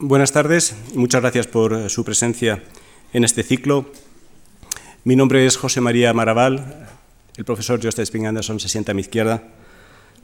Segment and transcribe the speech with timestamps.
[0.00, 2.62] Buenas tardes muchas gracias por eh, su presencia
[3.12, 3.90] en este ciclo.
[5.02, 6.88] Mi nombre es José María Maraval,
[7.36, 9.42] el profesor José Sping Anderson se sienta a mi izquierda.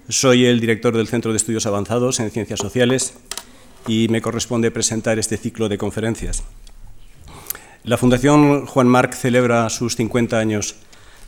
[0.09, 3.15] Soy el director del Centro de Estudios Avanzados en Ciencias Sociales
[3.89, 6.45] y me corresponde presentar este ciclo de conferencias.
[7.83, 10.77] La Fundación Juan Marc celebra sus 50 años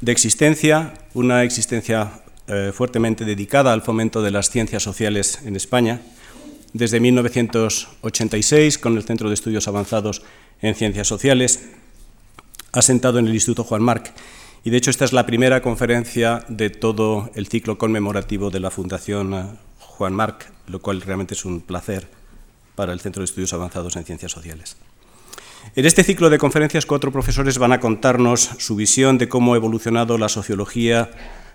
[0.00, 6.00] de existencia, una existencia eh, fuertemente dedicada al fomento de las ciencias sociales en España,
[6.76, 10.22] desde 1986 con el Centro de Estudios Avanzados
[10.60, 11.70] en Ciencias Sociales,
[12.72, 14.12] asentado en el Instituto Juan Marc.
[14.62, 18.70] Y de hecho esta es la primera conferencia de todo el ciclo conmemorativo de la
[18.70, 22.08] Fundación Juan Marc, lo cual realmente es un placer
[22.74, 24.76] para el Centro de Estudios Avanzados en Ciencias Sociales.
[25.74, 29.56] En este ciclo de conferencias, cuatro profesores van a contarnos su visión de cómo ha
[29.56, 31.10] evolucionado la sociología,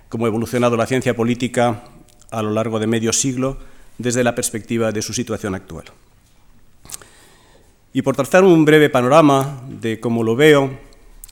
[0.09, 1.83] cómo ha evolucionado la ciencia política
[2.31, 3.59] a lo largo de medio siglo
[4.01, 5.85] desde la perspectiva de su situación actual.
[7.93, 10.77] Y por trazar un breve panorama de cómo lo veo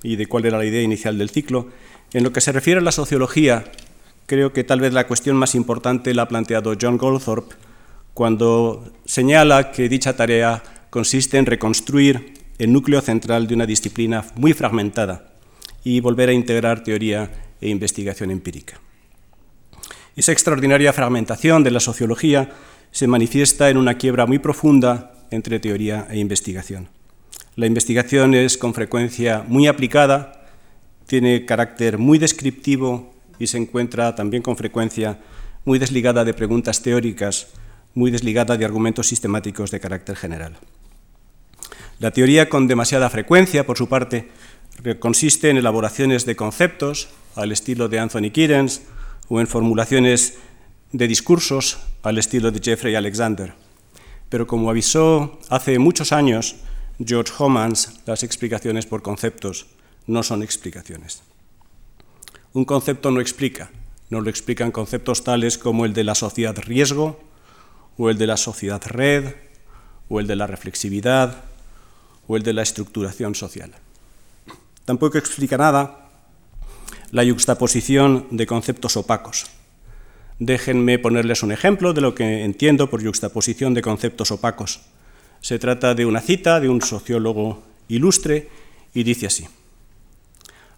[0.04, 1.70] y de cuál era la idea inicial del ciclo,
[2.14, 3.72] en lo que se refiere a la sociología,
[4.26, 7.56] creo que tal vez la cuestión más importante la ha planteado John Goldthorpe
[8.14, 14.54] cuando señala que dicha tarea consiste en reconstruir el núcleo central de una disciplina muy
[14.54, 15.32] fragmentada
[15.84, 18.82] y volver a integrar teoría e investigación empírica.
[20.16, 22.50] Esa extraordinaria fragmentación de la sociología
[22.92, 26.90] se manifiesta en una quiebra muy profunda entre teoría e investigación.
[27.56, 30.48] La investigación es con frecuencia muy aplicada,
[31.06, 35.20] tiene carácter muy descriptivo y se encuentra también con frecuencia
[35.66, 37.48] muy desligada de preguntas teóricas,
[37.94, 40.58] muy desligada de argumentos sistemáticos de carácter general.
[42.00, 44.30] La teoría con demasiada frecuencia, por su parte,
[45.00, 48.84] consiste en elaboraciones de conceptos al estilo de Anthony Giddens
[49.30, 50.38] o en formulaciones
[50.92, 53.54] de discursos al estilo de Jeffrey Alexander.
[54.28, 56.58] Pero como avisó hace muchos años
[57.04, 59.68] George Homans, las explicaciones por conceptos
[60.08, 61.22] no son explicaciones.
[62.54, 63.70] Un concepto no explica,
[64.10, 67.20] no lo explican conceptos tales como el de la sociedad riesgo,
[67.98, 69.36] o el de la sociedad red,
[70.10, 71.44] o el de la reflexividad,
[72.28, 73.72] o el de la estructuración social.
[74.86, 76.09] Tampoco explica nada
[77.12, 79.46] la yuxtaposición de conceptos opacos.
[80.40, 84.82] Déjenme ponerles un ejemplo de lo que entiendo por yuxtaposición de conceptos opacos.
[85.42, 88.50] Se trata de una cita de un sociólogo ilustre
[88.94, 89.48] y dice así.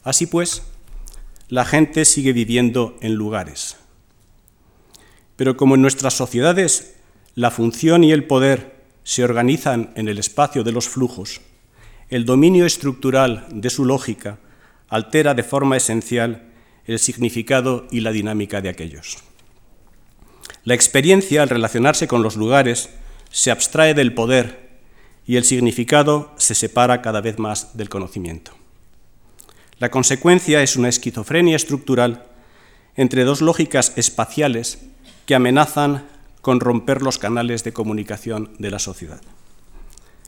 [0.03, 0.63] Así pues,
[1.49, 3.77] la gente sigue viviendo en lugares.
[5.35, 6.95] Pero como en nuestras sociedades
[7.35, 11.41] la función y el poder se organizan en el espacio de los flujos,
[12.09, 14.39] el dominio estructural de su lógica
[14.91, 16.51] altera de forma esencial
[16.85, 19.17] el significado y la dinámica de aquellos.
[20.63, 22.89] La experiencia, al relacionarse con los lugares,
[23.31, 24.69] se abstrae del poder
[25.25, 28.51] y el significado se separa cada vez más del conocimiento.
[29.79, 32.27] La consecuencia es una esquizofrenia estructural
[32.95, 34.79] entre dos lógicas espaciales
[35.25, 36.05] que amenazan
[36.41, 39.21] con romper los canales de comunicación de la sociedad.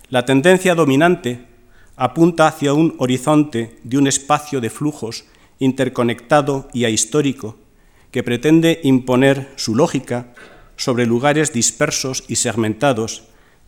[0.10, 1.53] La tendencia dominante
[1.96, 5.26] apunta hacia un horizonte de un espacio de flujos
[5.60, 7.58] interconectado y ahistórico
[8.12, 10.34] que pretende imponer su lógica
[10.76, 13.24] sobre lugares dispersos y segmentados,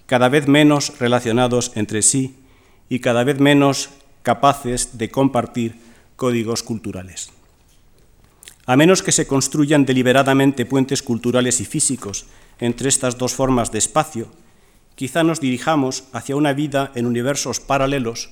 [0.06, 2.36] cada vez menos relacionados entre sí
[2.90, 3.90] y cada vez menos
[4.22, 5.76] capaces de compartir
[6.16, 7.30] códigos culturales.
[8.66, 12.26] A menos que se construyan deliberadamente puentes culturales y físicos
[12.60, 14.28] entre estas dos formas de espacio,
[14.96, 18.30] quizá nos dirijamos hacia una vida en universos paralelos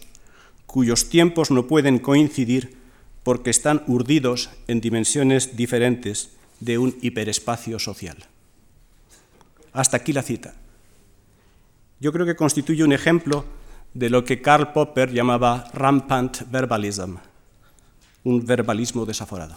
[0.65, 2.77] cuyos tiempos no pueden coincidir
[3.23, 8.17] porque están urdidos en dimensiones diferentes de un hiperespacio social.
[9.71, 10.55] Hasta aquí la cita.
[11.99, 13.45] Yo creo que constituye un ejemplo
[13.93, 17.17] de lo que Karl Popper llamaba rampant verbalism,
[18.23, 19.55] un verbalismo desaforado.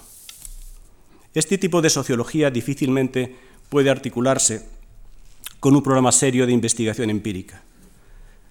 [1.35, 3.37] Este tipo de sociología difícilmente
[3.69, 4.69] puede articularse
[5.61, 7.63] con un programa serio de investigación empírica.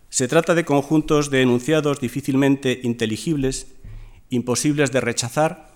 [0.10, 3.68] Se trata de conjuntos de enunciados difícilmente inteligibles,
[4.30, 5.70] imposibles de rechazar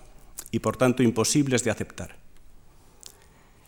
[0.50, 2.16] y por tanto imposibles de aceptar.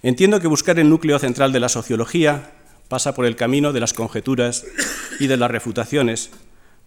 [0.02, 2.54] Entiendo que buscar el núcleo central de la sociología
[2.88, 4.66] pasa por el camino de las conjeturas
[5.20, 6.31] y de las refutaciones,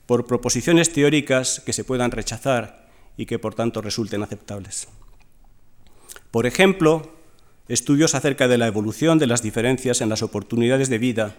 [0.06, 4.88] por proposiciones teóricas que se puedan rechazar y que por tanto resulten aceptables.
[6.32, 7.15] Por ejemplo,
[7.68, 11.36] estudios acerca de la evolución de las diferencias en las oportunidades de vida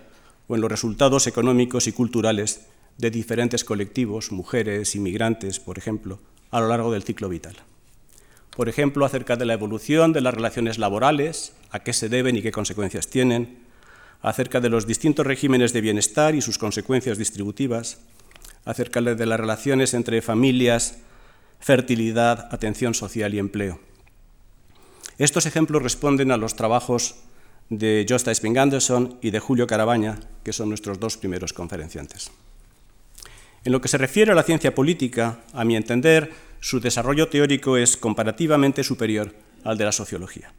[0.49, 2.67] o en los resultados económicos y culturales
[2.99, 6.19] de diferentes colectivos, mujeres, inmigrantes, por ejemplo,
[6.50, 7.56] a lo largo del ciclo vital.
[8.56, 12.43] Por ejemplo, acerca de la evolución de las relaciones laborales, a qué se deben y
[12.43, 13.58] qué consecuencias tienen,
[14.23, 17.99] acerca de los distintos regímenes de bienestar y sus consecuencias distributivas,
[18.64, 20.99] acerca de las relaciones entre familias,
[21.61, 23.78] fertilidad, atención social y empleo.
[25.18, 27.16] Estos ejemplos responden a los trabajos
[27.70, 32.30] de Josta Sping Anderson y de Julio Carabaña, que son nuestros dos primeros conferenciantes.
[33.64, 36.30] En lo que se refiere a la ciencia política, a mi entender,
[36.60, 39.34] su desarrollo teórico es comparativamente superior
[39.64, 40.52] al de la sociología,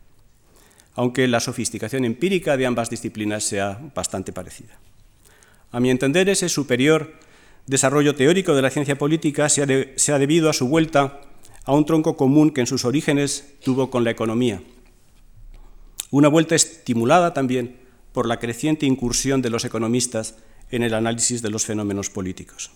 [0.95, 4.77] aunque la sofisticación empírica de ambas disciplinas sea bastante parecida.
[5.71, 7.13] A mi entender, ese superior
[7.67, 11.21] desarrollo teórico de la ciencia política se ha, debido a su vuelta
[11.67, 14.63] a un tronco común que en sus orígenes tuvo con la economía.
[16.09, 17.77] Una vuelta estimulada también
[18.13, 20.35] por la creciente incursión de los economistas
[20.71, 22.71] en el análisis de los fenómenos políticos.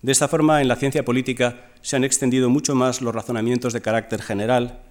[0.00, 3.82] De esta forma, en la ciencia política se han extendido mucho más los razonamientos de
[3.82, 4.82] carácter general,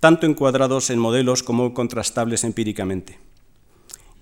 [0.00, 3.18] tanto encuadrados en modelos como contrastables empíricamente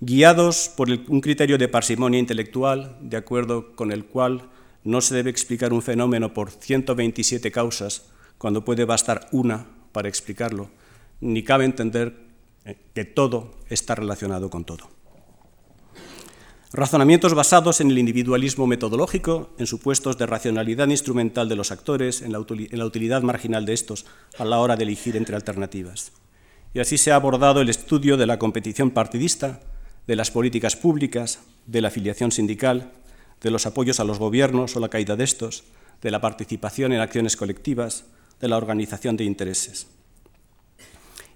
[0.01, 4.49] guiados por un criterio de parsimonia intelectual, de acuerdo con el cual
[4.83, 8.03] no se debe explicar un fenómeno por 127 causas
[8.37, 10.69] cuando puede bastar una para explicarlo,
[11.19, 12.15] ni cabe entender
[12.65, 14.89] eh, que todo está relacionado con todo.
[16.73, 22.31] Razonamientos basados en el individualismo metodológico, en supuestos de racionalidad instrumental de los actores, en
[22.31, 24.05] la utilidad marginal de estos
[24.37, 26.13] a la hora de elegir entre alternativas.
[26.73, 29.59] Y así se ha abordado el estudio de la competición partidista,
[30.07, 32.93] de las políticas públicas, de la afiliación sindical,
[33.41, 35.63] de los apoyos a los gobiernos o la caída de estos,
[36.01, 38.05] de la participación en acciones colectivas,
[38.39, 39.87] de la organización de intereses.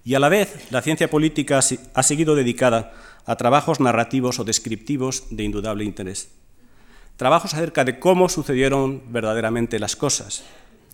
[0.04, 2.92] Y a la vez, la ciencia política ha seguido dedicada
[3.24, 6.30] a trabajos narrativos o descriptivos de indudable interés.
[7.16, 10.44] Trabajos acerca de cómo sucedieron verdaderamente las cosas,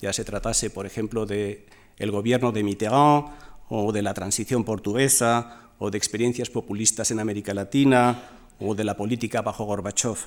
[0.01, 1.65] ya se tratase, por ejemplo, de
[1.97, 3.27] el gobierno de Mitterrand
[3.69, 8.21] o de la transición portuguesa o de experiencias populistas en América Latina
[8.59, 10.17] o de la política bajo Gorbachev.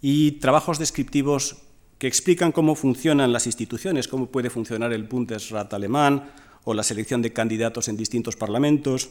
[0.00, 1.58] Y trabajos descriptivos
[1.98, 6.30] que explican cómo funcionan las instituciones, cómo puede funcionar el Bundesrat alemán
[6.64, 9.10] o la selección de candidatos en distintos parlamentos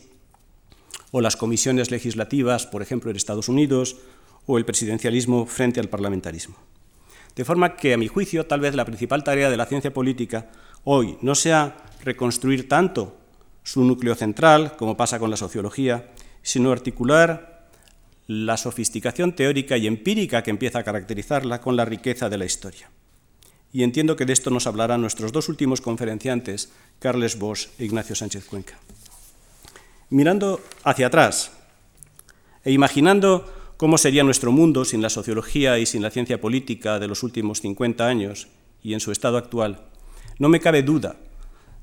[1.11, 3.97] o las comisiones legislativas, por ejemplo, en Estados Unidos,
[4.45, 6.55] o el presidencialismo frente al parlamentarismo.
[7.35, 10.49] De forma que, a mi juicio, tal vez la principal tarea de la ciencia política
[10.83, 13.17] hoy no sea reconstruir tanto
[13.63, 16.09] su núcleo central, como pasa con la sociología,
[16.41, 17.58] sino articular
[18.29, 22.91] la sofisticación teórica y empírica que empieza a caracterizarla con la riqueza de la historia.
[23.73, 28.15] Y entiendo que de esto nos hablarán nuestros dos últimos conferenciantes, Carles Bosch e Ignacio
[28.15, 28.77] Sánchez Cuenca.
[30.11, 31.53] Mirando hacia atrás
[32.63, 37.07] e imaginando cómo sería nuestro mundo sin la sociología y sin la ciencia política de
[37.07, 38.47] los últimos 50 años
[38.83, 39.87] y en su estado actual,
[40.37, 41.15] no me cabe duda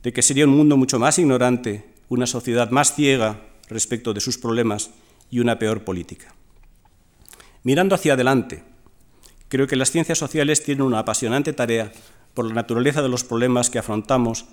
[0.04, 4.38] de que sería un mundo mucho más ignorante, una sociedad más ciega respecto de sus
[4.38, 4.90] problemas
[5.28, 6.35] y una peor política.
[7.66, 8.62] Mirando hacia adelante,
[9.48, 11.90] creo que las ciencias sociales tienen una apasionante tarea
[12.32, 14.44] por la naturaleza de los problemas que afrontamos,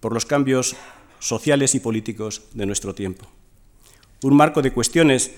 [0.00, 0.74] por los cambios
[1.18, 3.26] sociales y políticos de nuestro tiempo.
[4.22, 5.32] Un marco de cuestiones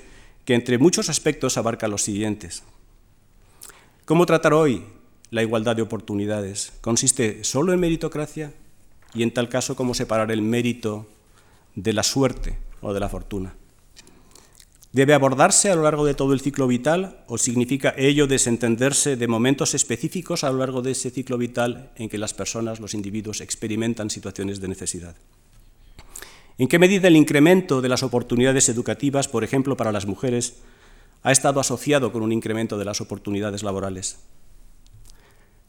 [0.44, 2.62] que entre muchos aspectos abarca los siguientes.
[4.04, 4.84] ¿Cómo tratar hoy
[5.30, 6.72] la igualdad de oportunidades?
[6.82, 8.52] ¿Consiste solo en meritocracia?
[9.12, 11.08] y en tal caso cómo separar el mérito
[11.74, 13.54] de la suerte o de la fortuna.
[14.94, 19.26] ¿Debe abordarse a lo largo de todo el ciclo vital o significa ello desentenderse de
[19.26, 23.40] momentos específicos a lo largo de ese ciclo vital en que las personas, los individuos,
[23.40, 25.16] experimentan situaciones de necesidad?
[26.58, 30.62] ¿En qué medida el incremento de las oportunidades educativas, por ejemplo, para las mujeres,
[31.24, 34.20] ha estado asociado con un incremento de las oportunidades laborales?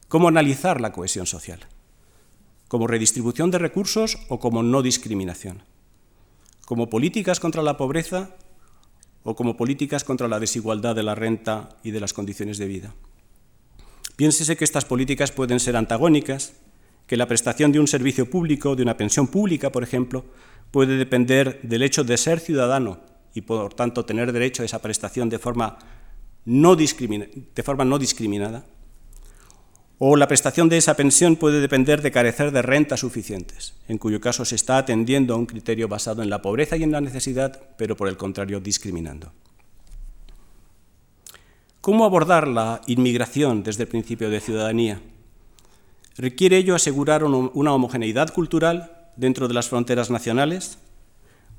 [0.08, 1.65] ¿Cómo analizar la cohesión social?
[2.67, 5.63] como redistribución de recursos o como no discriminación,
[6.65, 8.36] como políticas contra la pobreza
[9.25, 12.94] o como políticas contra la desigualdad de la renta y de las condiciones de vida.
[14.15, 16.53] Piénsese que estas políticas pueden ser antagónicas,
[17.08, 20.25] que la prestación de un servicio público, de una pensión pública, por ejemplo,
[20.70, 23.00] puede depender del hecho de ser ciudadano
[23.34, 25.79] y, por tanto, tener derecho a esa prestación de forma
[26.46, 28.63] no, de forma no discriminada,
[29.98, 34.20] o la prestación de esa pensión puede depender de carecer de rentas suficientes, en cuyo
[34.20, 37.62] caso se está atendiendo a un criterio basado en la pobreza y en la necesidad,
[37.78, 39.32] pero por el contrario discriminando.
[41.80, 45.02] ¿Cómo abordar la inmigración desde el principio de ciudadanía?
[46.18, 50.80] ¿Requiere ello asegurar una homogeneidad cultural dentro de las fronteras nacionales?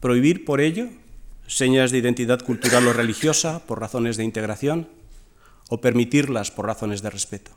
[0.00, 0.88] ¿Prohibir por ello
[1.46, 4.88] señas de identidad cultural o religiosa por razones de integración?
[5.68, 7.52] ¿O permitirlas por razones de respeto?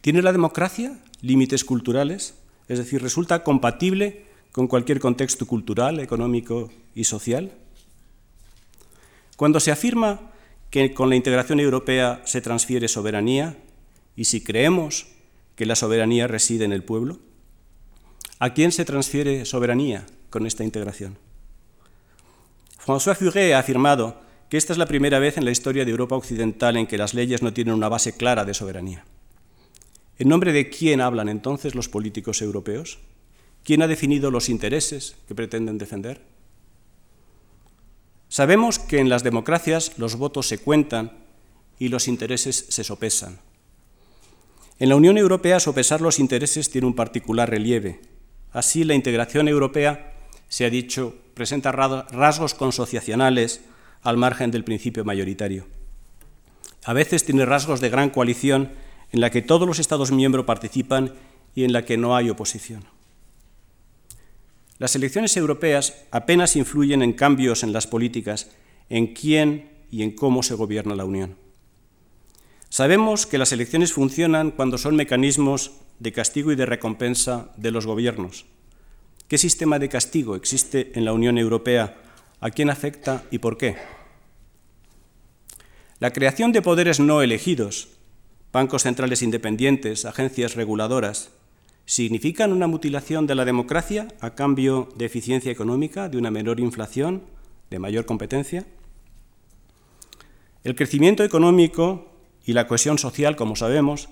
[0.00, 2.34] ¿Tiene la democracia límites culturales?
[2.68, 7.52] Es decir, ¿resulta compatible con cualquier contexto cultural, económico y social?
[9.36, 10.20] Cuando se afirma
[10.70, 13.56] que con la integración europea se transfiere soberanía,
[14.16, 15.06] y si creemos
[15.54, 17.18] que la soberanía reside en el pueblo,
[18.38, 21.18] ¿a quién se transfiere soberanía con esta integración?
[22.84, 26.16] François Furet ha afirmado que esta es la primera vez en la historia de Europa
[26.16, 29.04] Occidental en que las leyes no tienen una base clara de soberanía.
[30.18, 32.98] ¿En nombre de quién hablan entonces los políticos europeos?
[33.62, 36.20] ¿Quién ha definido los intereses que pretenden defender?
[38.28, 41.12] Sabemos que en las democracias los votos se cuentan
[41.78, 43.38] y los intereses se sopesan.
[44.80, 48.00] En la Unión Europea sopesar los intereses tiene un particular relieve.
[48.52, 50.14] Así, la integración europea,
[50.48, 53.60] se ha dicho, presenta rasgos consociacionales
[54.02, 55.66] al margen del principio mayoritario.
[56.84, 58.70] A veces tiene rasgos de gran coalición
[59.12, 61.14] en la que todos los Estados miembros participan
[61.54, 62.84] y en la que no hay oposición.
[64.78, 68.50] Las elecciones europeas apenas influyen en cambios en las políticas,
[68.88, 71.36] en quién y en cómo se gobierna la Unión.
[72.68, 77.86] Sabemos que las elecciones funcionan cuando son mecanismos de castigo y de recompensa de los
[77.86, 78.44] gobiernos.
[79.26, 81.96] ¿Qué sistema de castigo existe en la Unión Europea?
[82.40, 83.76] ¿A quién afecta y por qué?
[85.98, 87.88] La creación de poderes no elegidos,
[88.52, 91.30] bancos centrales independientes, agencias reguladoras,
[91.84, 97.22] significan una mutilación de la democracia a cambio de eficiencia económica, de una menor inflación,
[97.70, 98.66] de mayor competencia.
[100.64, 102.12] El crecimiento económico
[102.44, 104.08] y la cohesión social, como sabemos,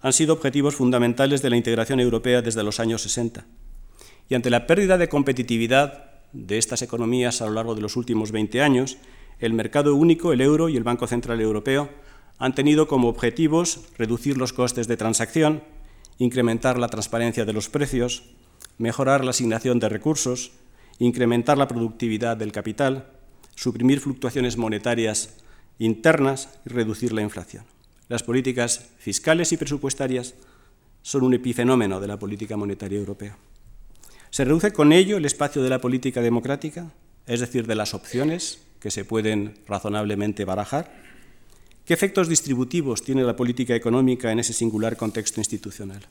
[0.00, 3.46] han sido objetivos fundamentales de la integración europea desde los años 60.
[4.28, 8.30] Y ante la pérdida de competitividad de estas economías a lo largo de los últimos
[8.30, 8.98] 20 años,
[9.38, 11.88] el mercado único, el euro y el Banco Central Europeo
[12.38, 15.62] han tenido como objetivos reducir los costes de transacción,
[16.18, 18.22] incrementar la transparencia de los precios,
[18.78, 20.52] mejorar la asignación de recursos,
[20.98, 23.10] incrementar la productividad del capital,
[23.54, 25.36] suprimir fluctuaciones monetarias
[25.78, 27.64] internas y reducir la inflación.
[28.08, 30.34] Las políticas fiscales y presupuestarias
[31.02, 33.36] son un epifenómeno de la política monetaria europea.
[34.30, 36.92] Se reduce con ello el espacio de la política democrática,
[37.26, 40.92] es decir, de las opciones que se pueden razonablemente barajar,
[41.88, 46.06] ¿Qué efectos distributivos tiene la política económica en ese singular contexto institucional?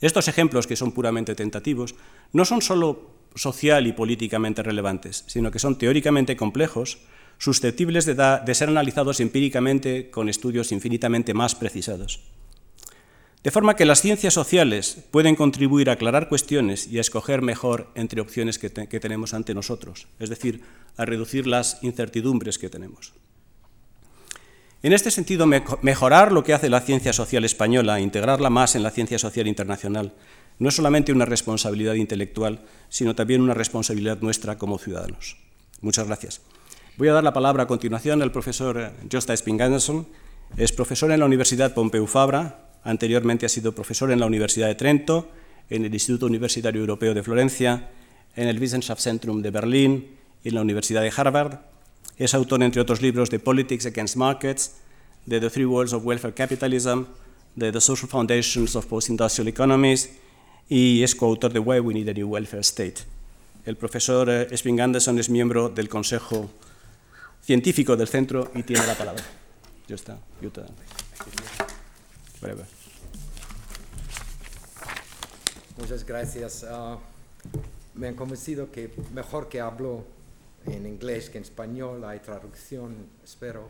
[0.00, 1.94] Estos ejemplos, que son puramente tentativos,
[2.32, 6.98] no son solo social y políticamente relevantes, sino que son teóricamente complejos,
[7.38, 12.18] susceptibles de, ser analizados empíricamente con estudios infinitamente más precisados.
[13.44, 17.92] De forma que las ciencias sociales pueden contribuir a aclarar cuestiones y a escoger mejor
[17.94, 20.62] entre opciones que tenemos ante nosotros, es decir,
[20.96, 23.12] a reducir las incertidumbres que tenemos.
[24.82, 28.90] En este sentido, mejorar lo que hace la ciencia social española, integrarla más en la
[28.90, 30.14] ciencia social internacional,
[30.58, 35.36] no es solamente una responsabilidad intelectual, sino también una responsabilidad nuestra como ciudadanos.
[35.82, 36.40] Muchas gracias.
[36.96, 40.06] Voy a dar la palabra a continuación al profesor Josta Spinganderson.
[40.56, 44.74] Es profesor en la Universidad Pompeu Fabra, anteriormente ha sido profesor en la Universidad de
[44.74, 45.30] Trento,
[45.68, 47.90] en el Instituto Universitario Europeo de Florencia,
[48.34, 51.69] en el Wissenschaftszentrum de Berlín y en la Universidad de Harvard.
[52.20, 54.72] Es autor, entre otros libros, de Politics Against Markets,
[55.24, 57.04] de The Three Worlds of Welfare Capitalism,
[57.56, 60.10] de The Social Foundations of Post-Industrial Economies
[60.68, 62.96] y es coautor de Why We Need a New Welfare State.
[63.64, 66.50] El profesor eh, Spring Anderson es miembro del Consejo
[67.42, 69.24] Científico del Centro y tiene la palabra.
[69.88, 70.18] Ya está.
[75.78, 76.64] Muchas gracias.
[76.64, 76.98] Uh,
[77.94, 80.04] me han convencido que mejor que hablo
[80.66, 83.68] en inglés que en español, hay traducción, espero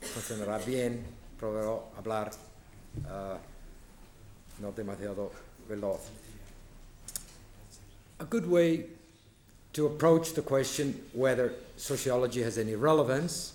[0.00, 1.04] que funcionará bien,
[1.38, 2.30] probaré hablar
[3.04, 3.38] uh,
[4.60, 5.30] no demasiado
[5.68, 6.00] veloz.
[8.20, 8.86] A good way
[9.72, 13.54] to approach the question whether sociology has any relevance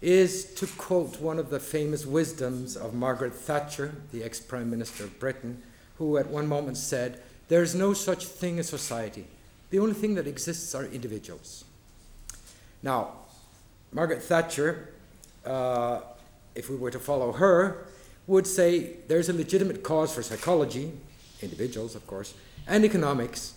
[0.00, 5.04] is to quote one of the famous wisdoms of Margaret Thatcher, the ex Prime Minister
[5.04, 5.62] of Britain,
[5.98, 9.26] who at one moment said, There is no such thing as society.
[9.70, 11.64] The only thing that exists are individuals.
[12.82, 13.12] Now,
[13.92, 14.90] Margaret Thatcher,
[15.44, 16.00] uh,
[16.54, 17.86] if we were to follow her,
[18.26, 20.92] would say there's a legitimate cause for psychology,
[21.40, 22.34] individuals, of course,
[22.66, 23.54] and economics,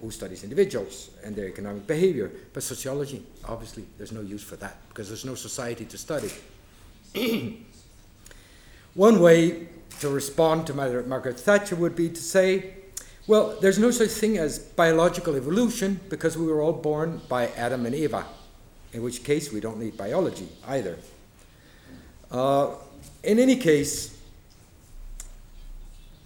[0.00, 2.30] who studies individuals and their economic behavior.
[2.52, 6.30] But sociology, obviously, there's no use for that because there's no society to study.
[8.94, 9.68] One way
[10.00, 12.74] to respond to Margaret Thatcher would be to say,
[13.28, 17.86] well, there's no such thing as biological evolution because we were all born by Adam
[17.86, 18.26] and Eva,
[18.92, 20.98] in which case we don't need biology either.
[22.30, 22.74] Uh,
[23.22, 24.20] in any case,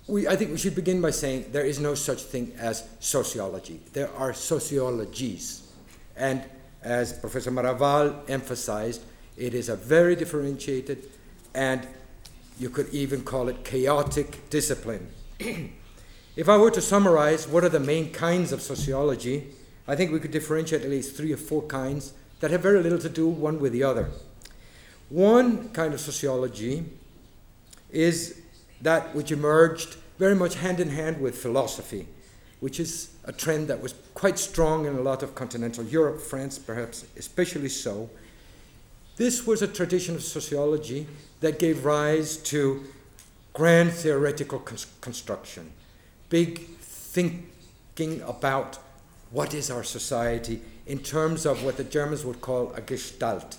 [0.07, 3.81] we, I think we should begin by saying there is no such thing as sociology.
[3.93, 5.61] There are sociologies.
[6.17, 6.43] And
[6.83, 9.03] As Professor Maravall emphasized,
[9.37, 11.09] it is a very differentiated
[11.55, 11.87] and
[12.59, 15.09] you could even call it chaotic discipline.
[16.37, 19.49] if I were to summarize what are the main kinds of sociology,
[19.87, 22.99] I think we could differentiate at least three or four kinds that have very little
[22.99, 24.11] to do one with the other.
[25.09, 26.85] One kind of sociology
[27.91, 28.41] is
[28.81, 32.07] that which emerged very much hand in hand with philosophy,
[32.61, 36.59] which is a trend that was quite strong in a lot of continental Europe, France
[36.59, 38.09] perhaps especially so.
[39.17, 41.07] This was a tradition of sociology
[41.41, 42.85] that gave rise to
[43.53, 44.61] grand theoretical
[45.01, 45.73] construction,
[46.33, 48.79] big thinking about
[49.33, 53.59] what is our society in terms of what the Germans would call a gestalt,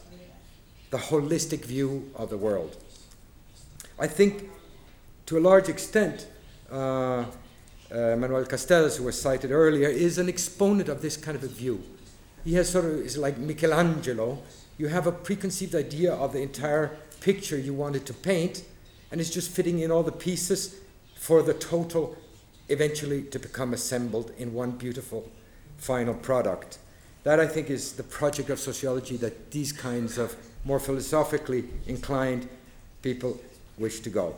[0.90, 2.76] the holistic view of the world.
[4.00, 4.50] I think
[5.28, 6.26] to a large extent,
[6.72, 7.26] uh, uh,
[7.92, 11.84] Manuel Castells, who was cited earlier, is an exponent of this kind of a view.
[12.44, 14.40] He has sort of, is like Michelangelo.
[14.80, 18.64] You have a preconceived idea of the entire picture you wanted to paint,
[19.12, 20.80] and it's just fitting in all the pieces
[21.16, 22.18] for the total
[22.70, 25.30] eventually to become assembled in one beautiful
[25.78, 26.80] final product.
[27.24, 32.48] That, I think, is the project of sociology that these kinds of more philosophically inclined
[33.02, 33.40] people
[33.78, 34.36] wish to go.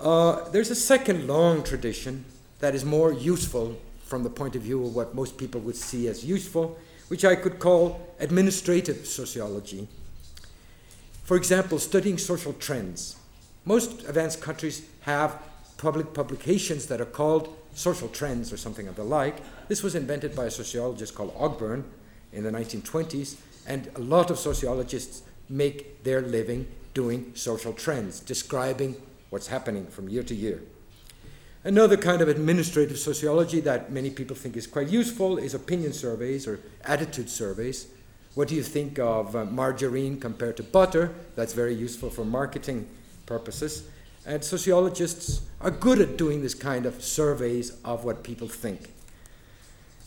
[0.00, 2.24] Uh, there's a second long tradition
[2.60, 6.08] that is more useful from the point of view of what most people would see
[6.08, 6.78] as useful,
[7.08, 9.88] which I could call administrative sociology.
[11.24, 13.16] For example, studying social trends.
[13.64, 15.40] Most advanced countries have
[15.82, 19.36] public publications that are called social trends or something of the like.
[19.66, 21.82] This was invented by a sociologist called Ogburn
[22.32, 23.34] in the 1920s,
[23.66, 28.94] and a lot of sociologists make their living doing social trends, describing
[29.30, 30.62] what's happening from year to year.
[31.64, 36.46] Another kind of administrative sociology that many people think is quite useful is opinion surveys
[36.46, 37.88] or attitude surveys.
[38.34, 41.12] What do you think of uh, margarine compared to butter?
[41.34, 42.88] That's very useful for marketing
[43.26, 43.88] purposes.
[44.24, 48.92] And sociologists are good at doing this kind of surveys of what people think.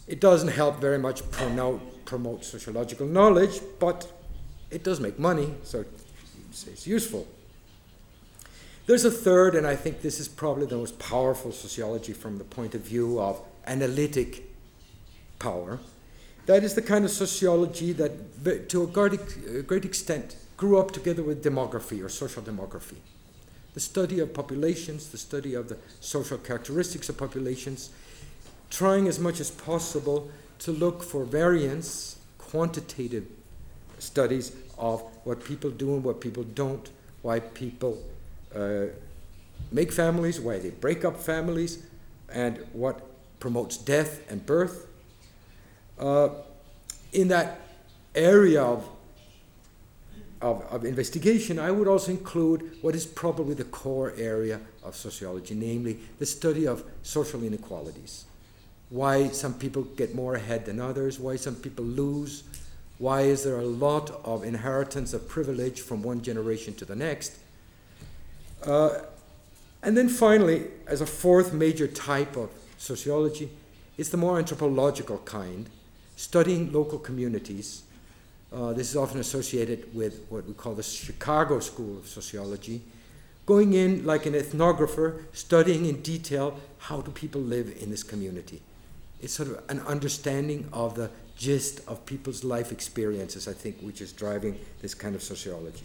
[0.08, 4.12] It doesn't help very much promote, promote sociological knowledge, but
[4.71, 5.84] it does make money, so
[6.51, 7.28] it's useful.
[8.86, 12.43] There's a third, and I think this is probably the most powerful sociology from the
[12.43, 14.43] point of view of analytic
[15.39, 15.80] power,
[16.45, 21.43] that is the kind of sociology that, to a great extent, grew up together with
[21.43, 22.97] demography or social demography.
[23.75, 27.91] The study of populations, the study of the social characteristics of populations,
[28.69, 33.27] trying as much as possible to look for variance, quantitative
[33.99, 36.89] studies of what people do and what people don't,
[37.21, 38.01] why people
[38.55, 38.85] uh,
[39.71, 41.85] make families, why they break up families,
[42.29, 43.01] and what
[43.39, 44.88] promotes death and birth.
[45.99, 46.29] Uh,
[47.13, 47.61] in that
[48.13, 48.88] area of,
[50.45, 55.55] of, of, investigation, I would also include what is probably the core area of sociology,
[55.55, 58.25] namely the study of social inequalities.
[58.91, 62.43] Why some people get more ahead than others, why some people lose,
[62.99, 67.34] why is there a lot of inheritance of privilege from one generation to the next.
[68.63, 68.99] Uh,
[69.81, 73.49] and then finally, as a fourth major type of sociology,
[73.97, 75.71] is the more anthropological kind,
[76.15, 77.81] studying local communities.
[78.55, 82.81] Uh, this is often associated with what we call the Chicago School of Sociology.
[83.45, 88.61] Going in like an ethnographer, studying in detail how do people live in this community.
[89.21, 93.99] It's sort of an understanding of the gist of people's life experiences, I think, which
[93.99, 95.83] is driving this kind of sociology.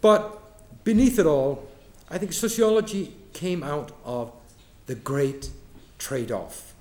[0.00, 1.68] But beneath it all,
[2.10, 4.32] I think sociology came out of
[4.86, 5.50] the great
[5.98, 6.74] trade off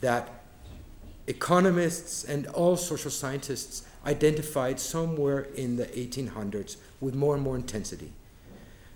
[0.00, 0.39] that
[1.30, 8.12] economists and all social scientists identified somewhere in the 1800s with more and more intensity.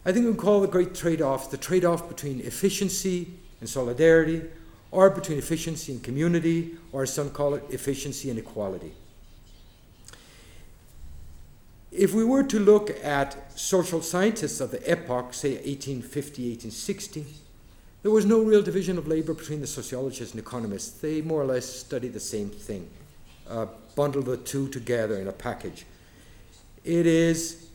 [0.04, 4.42] I think we call the great trade off the trade off between efficiency and solidarity,
[4.90, 8.92] or between efficiency and community, or some call it, efficiency and equality.
[11.90, 17.26] If we were to look at social scientists of the epoch, say 1850, 1860,
[18.04, 21.00] there was no real division of labor between the sociologists and economists.
[21.00, 22.90] They more or less studied the same thing,
[23.48, 23.64] uh,
[23.96, 25.86] bundle the two together in a package.
[26.84, 27.66] It is,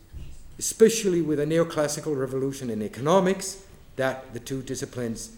[0.60, 3.64] especially with a neoclassical revolution in economics,
[3.96, 5.36] that the two disciplines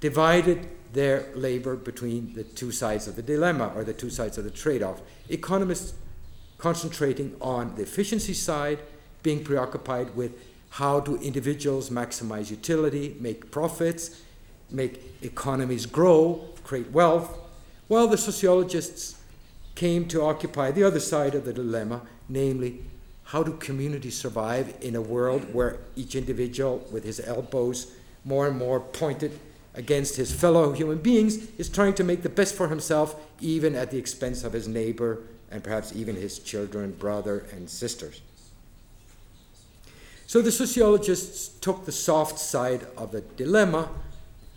[0.00, 4.44] divided their labor between the two sides of the dilemma or the two sides of
[4.44, 5.00] the trade off.
[5.30, 5.94] Economists
[6.58, 8.80] concentrating on the efficiency side,
[9.22, 14.20] being preoccupied with how do individuals maximize utility, make profits,
[14.70, 17.38] make economies grow, create wealth,
[17.88, 19.20] while the sociologists
[19.74, 22.82] came to occupy the other side of the dilemma, namely,
[23.24, 27.92] how do communities survive in a world where each individual, with his elbows
[28.24, 29.38] more and more pointed
[29.74, 33.90] against his fellow human beings, is trying to make the best for himself, even at
[33.90, 38.20] the expense of his neighbor and perhaps even his children, brother, and sisters.
[40.26, 43.88] So the sociologists took the soft side of the dilemma,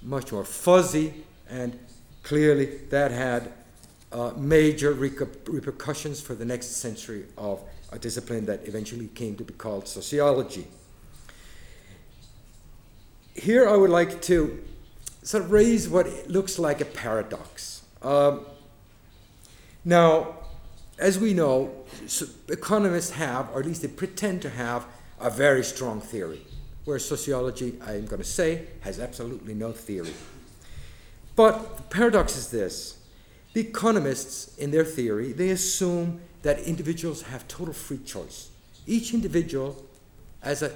[0.08, 1.14] much more fuzzy,
[1.50, 1.78] and
[2.24, 3.52] clearly that had
[4.12, 9.54] uh, major repercussions for the next century of a discipline that eventually came to be
[9.54, 10.66] called sociology.
[13.34, 14.64] Here I would like to
[15.24, 17.84] sort of raise what looks like a paradox.
[18.02, 18.46] Um,
[19.84, 20.38] now,
[20.98, 21.86] as we know,
[22.48, 24.86] economists have, or at least they pretend to have,
[25.20, 26.47] a very strong theory,
[26.88, 30.14] whereas sociology, I'm going to say, has absolutely no theory.
[31.36, 32.98] But the paradox is this
[33.52, 38.52] the economists, in their theory, they assume that individuals have total free choice.
[38.86, 39.84] Each individual,
[40.42, 40.72] as a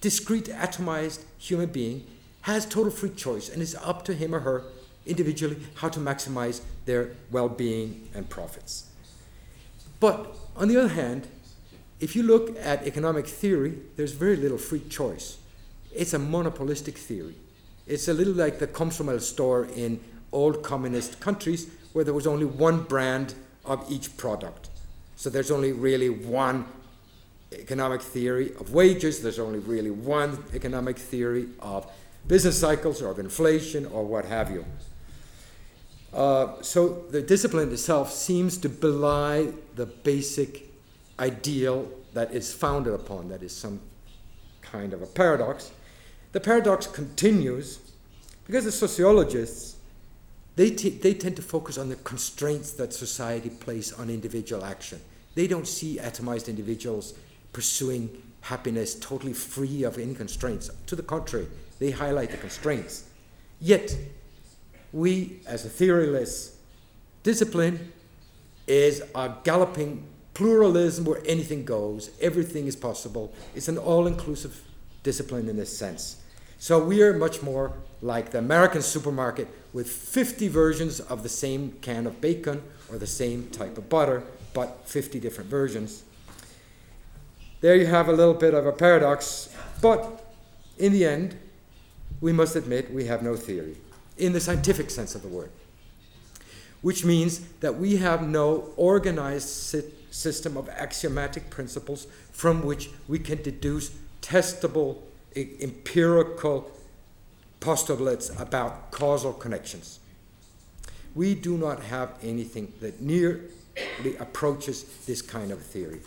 [0.00, 2.04] discrete, atomized human being,
[2.40, 4.64] has total free choice, and it's up to him or her
[5.06, 8.90] individually how to maximize their well being and profits.
[10.00, 11.28] But on the other hand,
[12.00, 15.38] if you look at economic theory, there's very little free choice.
[15.94, 17.36] It's a monopolistic theory.
[17.86, 20.00] It's a little like the Komsomol store in
[20.32, 24.68] old communist countries where there was only one brand of each product.
[25.16, 26.66] So there's only really one
[27.52, 31.90] economic theory of wages, there's only really one economic theory of
[32.26, 34.64] business cycles or of inflation or what have you.
[36.12, 40.72] Uh, so the discipline itself seems to belie the basic
[41.18, 43.80] ideal that is founded upon, that is some
[44.62, 45.70] kind of a paradox.
[46.34, 47.78] The paradox continues
[48.44, 49.76] because the sociologists
[50.56, 55.00] they, t- they tend to focus on the constraints that society place on individual action.
[55.36, 57.14] They don't see atomized individuals
[57.52, 60.70] pursuing happiness totally free of any constraints.
[60.86, 61.46] To the contrary,
[61.78, 63.04] they highlight the constraints.
[63.60, 63.96] Yet,
[64.92, 66.54] we, as a theoryless
[67.22, 67.92] discipline,
[68.66, 73.32] is a galloping pluralism where anything goes, everything is possible.
[73.54, 74.60] It's an all inclusive
[75.04, 76.16] discipline in this sense.
[76.58, 81.72] So we are much more like the American supermarket with 50 versions of the same
[81.80, 86.04] can of bacon or the same type of butter, but 50 different versions.
[87.60, 89.48] There you have a little bit of a paradox,
[89.80, 90.24] but
[90.78, 91.36] in the end,
[92.20, 93.76] we must admit we have no theory
[94.16, 95.50] in the scientific sense of the word,
[96.82, 99.48] which means that we have no organized
[100.10, 103.90] system of axiomatic principles from which we can deduce
[104.22, 104.98] testable
[105.36, 106.70] empirical
[107.60, 109.98] postulates about causal connections.
[111.14, 113.48] We do not have anything that nearly
[114.18, 116.00] approaches this kind of theory.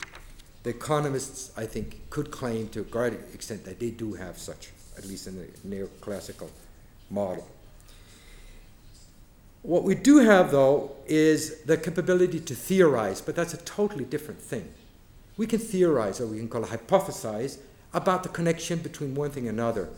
[0.64, 4.70] The economists, I think, could claim to a great extent that they do have such,
[4.98, 6.50] at least in the neoclassical
[7.10, 7.48] model.
[9.64, 14.42] What we do have, though, is the capability to theorize, but that's a totally different
[14.42, 14.74] thing.
[15.38, 17.58] We can theorize, or we can call it hypothesize,
[17.98, 19.90] about the connection between one thing and another.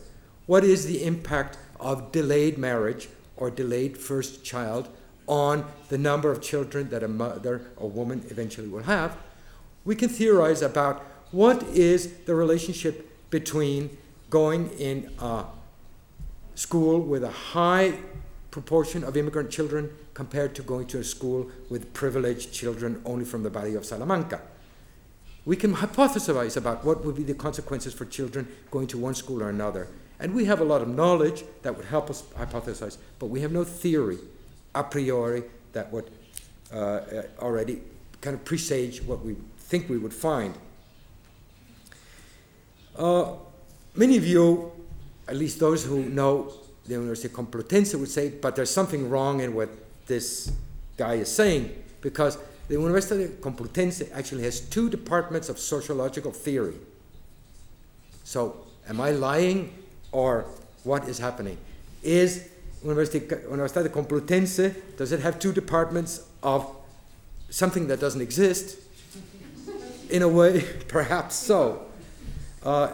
[0.46, 4.88] What is the impact of delayed marriage or delayed first child
[5.26, 9.18] on the number of children that a mother or woman eventually will have?
[9.84, 13.98] We can theorize about what is the relationship between
[14.30, 15.44] going in a
[16.54, 17.98] school with a high
[18.50, 23.42] proportion of immigrant children compared to going to a school with privileged children only from
[23.42, 24.40] the Valley of Salamanca
[25.44, 29.42] we can hypothesize about what would be the consequences for children going to one school
[29.42, 29.88] or another.
[30.18, 33.52] And we have a lot of knowledge that would help us hypothesize, but we have
[33.52, 34.18] no theory
[34.74, 36.10] a priori that would
[36.72, 37.82] uh, uh already
[38.20, 40.54] kind of presage what we think we would find.
[42.96, 43.32] Uh,
[43.94, 44.70] many of you,
[45.26, 46.52] at least those who know
[46.84, 49.70] the University Complutense, would say, but there's something wrong in what
[50.06, 50.52] this
[50.96, 52.36] guy is saying, because
[52.70, 56.76] the University Complutense actually has two departments of sociological theory.
[58.22, 59.74] So, am I lying
[60.12, 60.44] or
[60.84, 61.58] what is happening?
[62.04, 62.48] Is
[62.84, 66.64] University, Universidad Complutense, does it have two departments of
[67.48, 68.78] something that doesn't exist?
[70.08, 71.86] In a way, perhaps so.
[72.64, 72.92] Uh,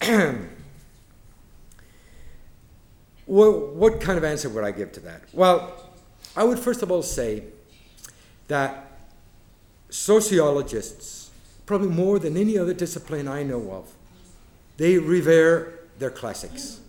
[3.26, 5.22] what, what kind of answer would I give to that?
[5.32, 5.90] Well,
[6.36, 7.42] I would first of all say
[8.46, 8.87] that
[9.90, 11.30] sociologists,
[11.66, 13.92] probably more than any other discipline I know of,
[14.76, 16.80] they revere their classics.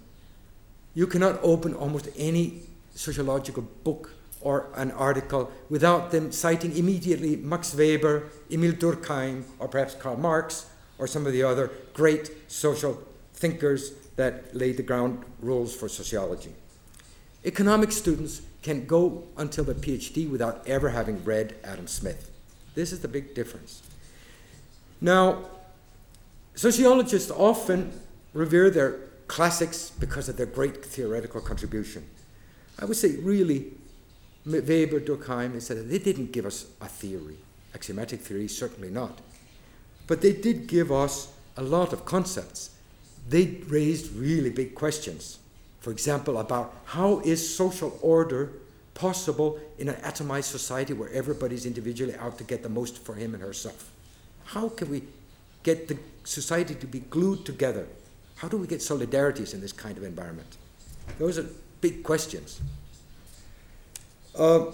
[0.93, 2.61] You cannot open almost any
[2.93, 9.95] sociological book or an article without them citing immediately Max Weber, Emil Durkheim, or perhaps
[9.95, 13.01] Karl Marx, or some of the other great social
[13.33, 16.53] thinkers that laid the ground rules for sociology.
[17.45, 22.29] Economic students can go until their PhD without ever having read Adam Smith.
[22.79, 23.83] This is the big difference.
[25.01, 25.43] Now,
[26.55, 27.91] sociologists often
[28.33, 32.05] revere their classics because of their great theoretical contribution.
[32.79, 33.73] I would say, really,
[34.45, 37.39] Weber, Durkheim, etc., they didn't give us a theory.
[37.75, 39.19] Axiomatic theory, certainly not.
[40.07, 42.69] But they did give us a lot of concepts.
[43.27, 45.39] They raised really big questions.
[45.81, 48.53] For example, about how is social order
[48.99, 53.33] possible in an atomized society where everybody's individually out to get the most for him
[53.33, 53.89] and herself?
[54.43, 55.03] How can we
[55.63, 57.87] get the society to be glued together?
[58.35, 60.57] How do we get solidarities in this kind of environment?
[61.17, 61.45] Those are
[61.79, 62.59] big questions.
[64.37, 64.65] Uh,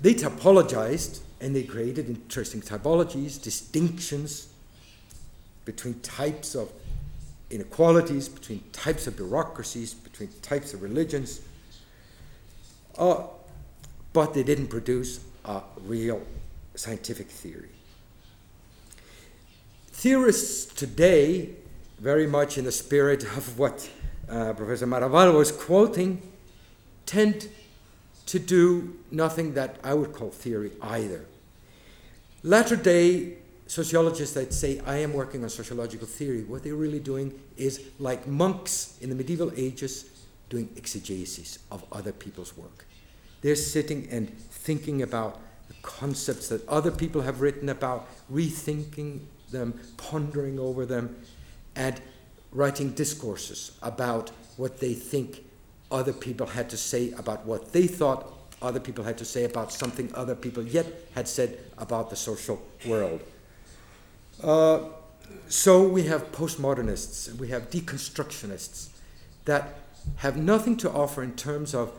[0.00, 4.48] they typologized and they created interesting typologies, distinctions
[5.64, 6.70] between types of
[7.50, 11.40] inequalities, between types of bureaucracies, between types of religions.
[12.98, 13.24] Uh,
[14.12, 16.22] but they didn't produce a real
[16.74, 17.70] scientific theory.
[19.88, 21.50] Theorists today,
[21.98, 23.88] very much in the spirit of what
[24.28, 26.22] uh, Professor Maravall was quoting,
[27.06, 27.48] tend
[28.26, 31.26] to do nothing that I would call theory either.
[32.42, 33.34] Latter day
[33.66, 38.26] sociologists that say, I am working on sociological theory, what they're really doing is like
[38.26, 40.06] monks in the medieval ages
[40.50, 42.84] doing exegesis of other people's work.
[43.40, 49.80] They're sitting and thinking about the concepts that other people have written about, rethinking them,
[49.96, 51.16] pondering over them,
[51.74, 52.00] and
[52.52, 55.44] writing discourses about what they think
[55.90, 58.32] other people had to say about what they thought
[58.62, 62.60] other people had to say about something other people yet had said about the social
[62.86, 63.22] world.
[64.42, 64.80] Uh,
[65.48, 68.88] so we have postmodernists, we have deconstructionists
[69.46, 71.92] that have nothing to offer in terms of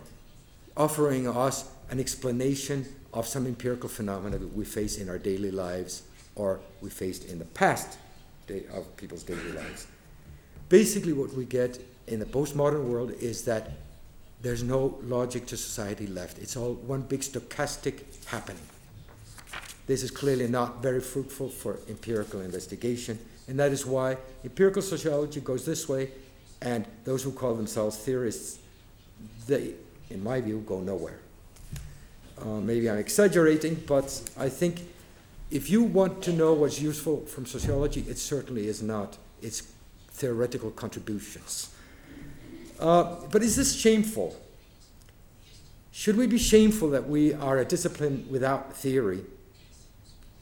[0.78, 6.04] offering us an explanation of some empirical phenomena that we face in our daily lives
[6.36, 7.98] or we faced in the past
[8.74, 9.88] of people's daily lives.
[10.70, 13.72] Basically, what we get in the postmodern world is that
[14.42, 16.40] there's no logic to society left.
[16.40, 18.62] It's all one big stochastic happening.
[19.88, 25.42] This is clearly not very fruitful for empirical investigation, and that is why empirical sociology
[25.42, 26.12] goes this way,
[26.62, 28.60] and those who call themselves theorists,
[29.48, 29.74] they,
[30.10, 31.20] in my view, go nowhere.
[32.40, 34.88] Uh, maybe I'm exaggerating, but I think
[35.50, 39.74] if you want to know what's useful from sociology, it certainly is not its
[40.12, 41.74] theoretical contributions.
[42.80, 44.36] Uh, but is this shameful?
[45.92, 49.24] Should we be shameful that we are a discipline without theory?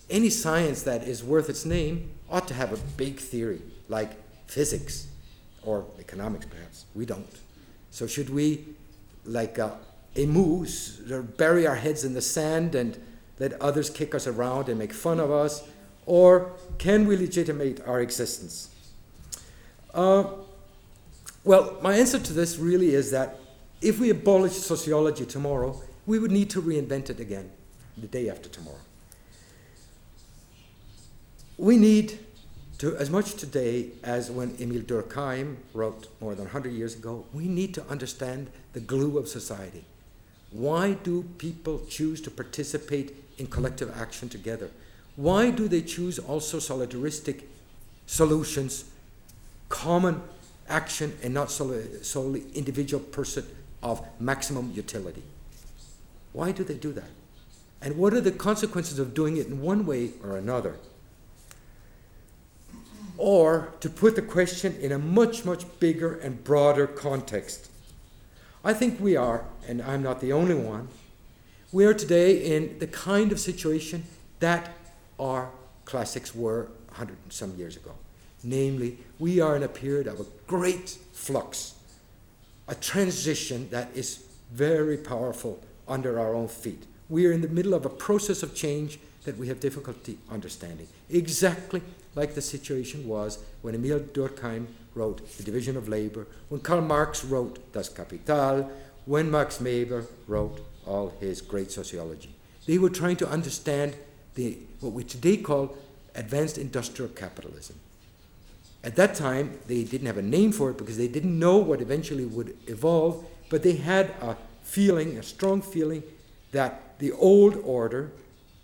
[0.10, 4.12] Any science that is worth its name ought to have a big theory, like
[4.47, 5.08] physics
[5.63, 6.86] or economics, perhaps.
[6.95, 7.28] We don't.
[7.91, 8.65] So, should we,
[9.26, 9.78] like a,
[10.15, 11.02] a moose,
[11.38, 13.00] bury our heads in the sand and
[13.39, 15.63] let others kick us around and make fun of us?
[16.06, 18.69] Or can we legitimate our existence?
[19.93, 20.26] Uh,
[21.43, 23.39] well, my answer to this really is that
[23.82, 27.50] if we abolish sociology tomorrow, we would need to reinvent it again
[27.98, 28.80] the day after tomorrow.
[31.58, 32.19] We need
[32.79, 37.47] to, as much today as when Emil Durkheim wrote more than 100 years ago, we
[37.47, 39.85] need to understand the glue of society.
[40.51, 44.71] Why do people choose to participate in collective action together?
[45.15, 47.43] Why do they choose also solidaristic
[48.09, 48.85] solutions,
[49.69, 50.21] common
[50.67, 53.45] action and not solely, solely individual person
[53.81, 55.23] of maximum utility.
[56.33, 57.09] Why do they do that?
[57.81, 60.75] And what are the consequences of doing it in one way or another?
[63.19, 67.69] Or to put the question in a much, much bigger and broader context.
[68.63, 70.88] I think we are, and I'm not the only one,
[71.73, 74.05] we are today in the kind of situation
[74.39, 74.71] that
[75.19, 75.49] our
[75.84, 77.91] classics were 100 and some years ago.
[78.41, 81.75] Namely, we are in a period of a great flux,
[82.69, 86.86] a transition that is very powerful under our own feet.
[87.10, 90.88] We are in the middle of a process of change that we have difficulty understanding.
[91.10, 91.82] Exactly
[92.15, 97.24] like the situation was when Emil Durkheim wrote The Division of Labor, when Karl Marx
[97.24, 98.69] wrote Das Kapital,
[99.06, 102.36] when Max Weber wrote all his great sociology.
[102.65, 103.95] They were trying to understand
[104.36, 105.76] the, what we today call
[106.15, 107.80] advanced industrial capitalism.
[108.84, 111.82] At that time, they didn't have a name for it because they didn't know what
[111.82, 116.04] eventually would evolve, but they had a feeling, a strong feeling,
[116.52, 118.12] that the old order,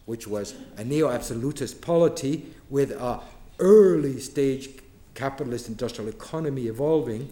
[0.05, 3.21] which was a neo absolutist polity with a
[3.59, 4.69] early stage
[5.13, 7.31] capitalist industrial economy evolving,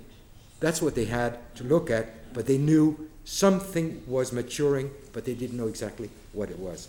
[0.59, 5.33] that's what they had to look at, but they knew something was maturing, but they
[5.33, 6.87] didn't know exactly what it was.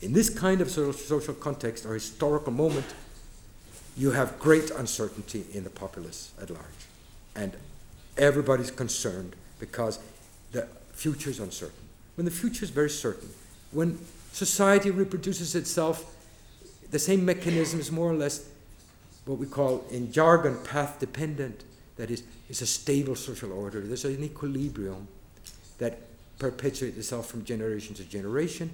[0.00, 2.86] In this kind of social context or historical moment,
[3.96, 6.64] you have great uncertainty in the populace at large.
[7.34, 7.52] And
[8.16, 9.98] everybody's concerned because
[10.52, 11.74] the future is uncertain.
[12.14, 13.28] When the future is very certain,
[13.72, 13.98] when
[14.32, 16.16] society reproduces itself,
[16.90, 18.48] the same mechanism is more or less
[19.24, 21.64] what we call in jargon path dependent.
[21.96, 23.80] That is, it's a stable social order.
[23.80, 25.06] There's an equilibrium
[25.78, 25.98] that
[26.38, 28.70] perpetuates itself from generation to generation.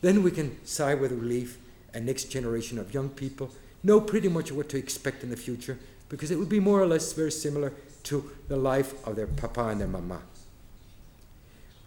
[0.00, 1.58] Then we can sigh with relief
[1.92, 3.50] a next generation of young people
[3.82, 6.86] know pretty much what to expect in the future because it will be more or
[6.86, 7.72] less very similar
[8.04, 10.22] to the life of their papa and their mama.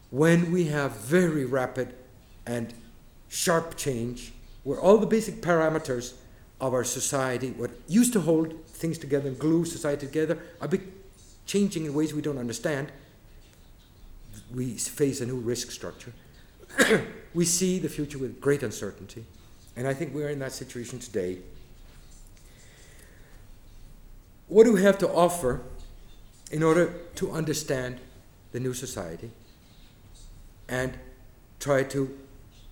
[0.09, 1.95] When we have very rapid
[2.45, 2.73] and
[3.29, 4.31] sharp change,
[4.63, 6.13] where all the basic parameters
[6.61, 10.69] of our society, what used to hold things together and glue society together, are
[11.45, 12.91] changing in ways we don't understand.
[14.53, 16.13] We face a new risk structure.
[17.33, 19.25] we see the future with great uncertainty.
[19.75, 21.39] And I think we're in that situation today.
[24.47, 25.61] What do we have to offer
[26.51, 27.99] in order to understand
[28.51, 29.31] the new society
[30.69, 30.97] and
[31.59, 32.17] try to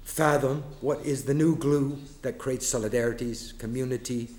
[0.03, 4.29] fathom what is the new glue that creates solidarities, community.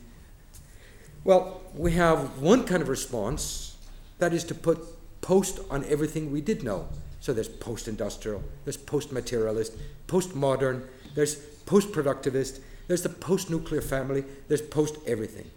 [1.24, 3.76] Well, we have one kind of response
[4.18, 4.80] that is to put
[5.20, 6.88] post on everything we did know.
[7.20, 9.74] So there's post industrial, there's post materialist,
[10.08, 15.48] post modern, there's post productivist, there's the post nuclear family, there's post everything.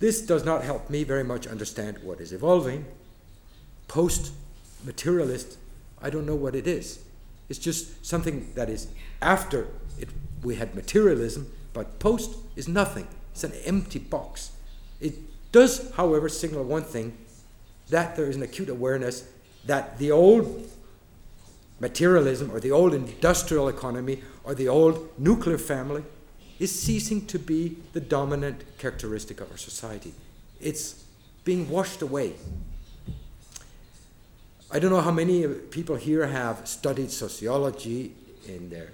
[0.00, 2.84] This does not help me very much understand what is evolving.
[3.86, 4.32] Post
[4.84, 5.58] materialist,
[6.02, 7.04] I don't know what it is.
[7.48, 8.88] It's just something that is
[9.20, 10.08] after it,
[10.42, 13.06] we had materialism, but post is nothing.
[13.32, 14.52] It's an empty box.
[15.00, 15.14] It
[15.52, 17.16] does, however, signal one thing
[17.88, 19.28] that there is an acute awareness
[19.66, 20.68] that the old
[21.80, 26.04] materialism or the old industrial economy or the old nuclear family
[26.58, 30.14] is ceasing to be the dominant characteristic of our society.
[30.60, 31.04] It's
[31.44, 32.34] being washed away.
[34.72, 38.14] I don't know how many people here have studied sociology
[38.48, 38.90] in their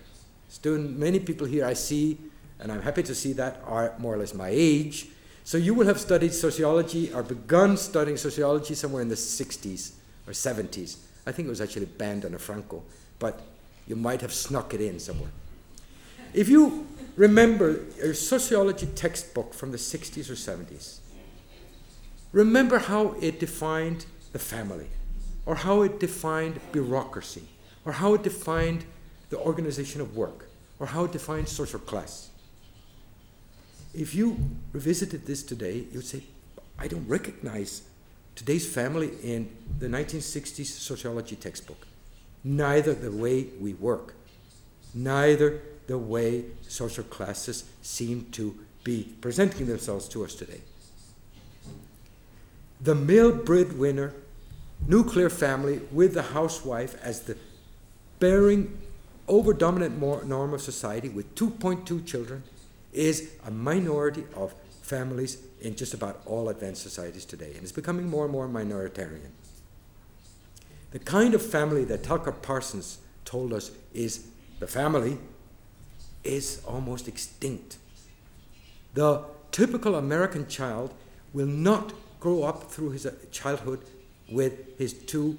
[0.49, 0.99] student.
[0.99, 2.19] Many people here I see,
[2.59, 5.07] and I'm happy to see that, are more or less my age.
[5.45, 9.93] So you will have studied sociology or begun studying sociology somewhere in the 60s
[10.27, 10.97] or 70s.
[11.27, 12.83] I think it was actually banned under Franco,
[13.21, 13.41] but
[13.87, 15.31] you might have snuck it in somewhere.
[16.35, 16.87] If you
[17.19, 20.99] remember a sociology textbook from the 60s or 70s.
[22.33, 24.87] Remember how it defined the family,
[25.49, 27.43] or how it defined bureaucracy,
[27.87, 28.85] or how it defined
[29.31, 30.47] the organization of work,
[30.79, 32.29] or how it defined social class.
[33.95, 34.37] If you
[34.75, 36.23] revisited this today, you would say,
[36.79, 37.81] I don't recognize
[38.35, 41.87] today's family in the 1960s sociology textbook.
[42.45, 44.17] Neither the way we work,
[44.93, 50.61] neither the way social classes seem to be presenting themselves to us today.
[52.83, 54.13] The male breadwinner,
[54.87, 57.37] nuclear family with the housewife as the
[58.19, 58.79] bearing
[59.27, 62.43] over dominant norm of society with 2.2 children
[62.93, 68.09] is a minority of families in just about all advanced societies today, and it's becoming
[68.09, 69.31] more and more minoritarian.
[70.93, 74.27] The kind of family that Talcott Parsons told us is
[74.59, 75.19] the family
[76.25, 77.77] is almost extinct.
[78.95, 80.95] The typical American child
[81.35, 83.81] will not grow up through his uh, childhood
[84.29, 85.39] with his two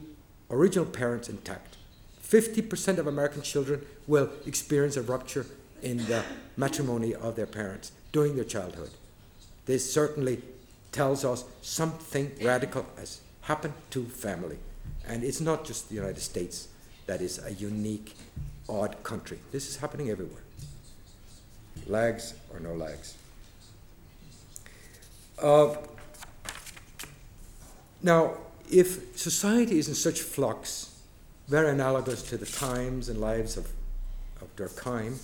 [0.49, 1.77] original parents intact.
[2.23, 5.45] 50% of American children will experience a rupture
[5.81, 6.23] in the
[6.57, 8.91] matrimony of their parents during their childhood.
[9.65, 10.41] This certainly
[10.91, 14.57] tells us something radical has happened to family.
[15.07, 16.67] And it's not just the United States
[17.07, 18.15] that is a unique,
[18.67, 19.39] odd country.
[19.51, 20.43] This is happening everywhere
[21.87, 23.15] lags or no lags.
[25.41, 25.75] Uh,
[28.01, 28.33] now,
[28.69, 31.01] if society is in such flux,
[31.47, 33.67] very analogous to the times and lives of,
[34.41, 35.17] of Durkheim,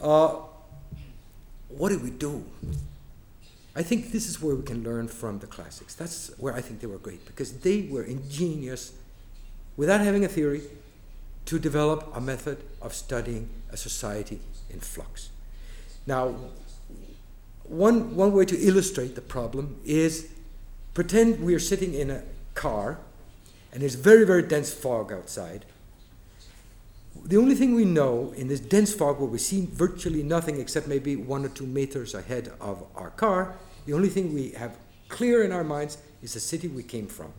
[0.00, 0.36] uh,
[1.68, 2.44] what do we do?
[3.74, 5.94] I think this is where we can learn from the classics.
[5.94, 8.92] That's where I think they were great because they were ingenious,
[9.76, 10.62] without having a theory,
[11.46, 15.30] to develop a method of studying a society in flux.
[16.06, 16.34] Now,
[17.64, 20.28] one, one way to illustrate the problem is
[20.94, 22.22] pretend we are sitting in a
[22.54, 22.98] car
[23.72, 25.64] and there's very, very dense fog outside.
[27.24, 30.88] the only thing we know in this dense fog where we see virtually nothing except
[30.88, 33.54] maybe one or two meters ahead of our car,
[33.86, 34.76] the only thing we have
[35.08, 37.32] clear in our minds is the city we came from.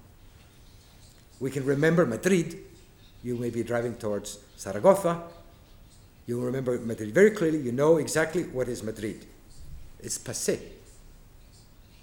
[1.39, 2.59] We can remember Madrid.
[3.23, 5.23] You may be driving towards Zaragoza.
[6.27, 7.59] You remember Madrid very clearly.
[7.59, 9.25] You know exactly what is Madrid.
[9.99, 10.59] It's passé.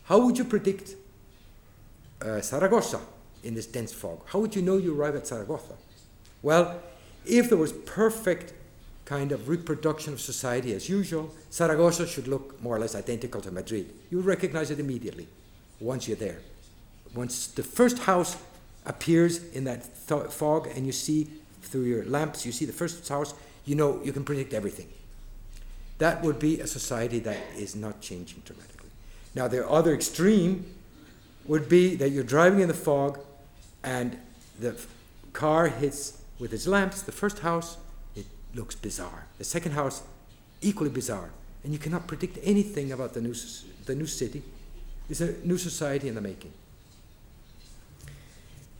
[0.05, 0.97] How would you predict
[2.23, 3.01] uh, Zaragoza
[3.43, 4.21] in this dense fog?
[4.27, 5.75] How would you know you arrive at Saragossa?
[6.43, 6.81] Well,
[7.27, 8.53] if there was perfect
[9.05, 13.51] kind of reproduction of society as usual, Saragossa should look more or less identical to
[13.51, 13.93] Madrid.
[14.11, 15.27] You recognize it immediately
[15.81, 16.39] once you're there.
[17.15, 18.37] Once the first house
[18.87, 21.29] appears in that th- fog and you see
[21.63, 24.89] through your lamps, you see the first house, you know you can predict everything.
[25.99, 28.89] That would be a society that is not changing dramatically.
[29.35, 30.65] Now, the other extreme
[31.51, 33.19] would be that you're driving in the fog
[33.83, 34.17] and
[34.61, 34.73] the
[35.33, 37.77] car hits with its lamps the first house,
[38.15, 38.25] it
[38.55, 39.27] looks bizarre.
[39.39, 40.05] The second house,
[40.61, 41.31] equally bizarre.
[41.65, 43.35] And you cannot predict anything about the new,
[43.85, 44.45] the new city.
[45.09, 46.53] It's a new society in the making.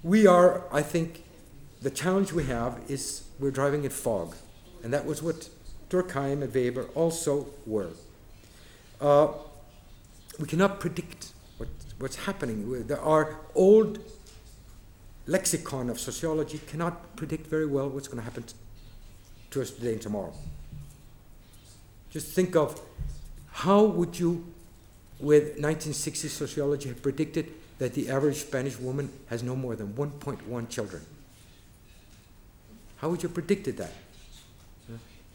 [0.05, 1.25] We are, I think,
[1.83, 4.37] the challenge we have is we're driving in fog.
[4.85, 5.49] And that was what
[5.89, 7.91] Durkheim and Weber also were.
[9.01, 9.33] Uh,
[10.39, 11.33] we cannot predict
[12.01, 12.87] what's happening.
[12.87, 14.01] There are old
[15.27, 18.45] lexicon of sociology cannot predict very well what's going to happen
[19.51, 20.33] to us today and tomorrow.
[22.11, 22.81] Just think of
[23.53, 24.45] how would you,
[25.21, 30.69] with 1960 sociology, have predicted that the average Spanish woman has no more than 1.1
[30.69, 31.05] children?
[32.97, 33.93] How would you have predicted that?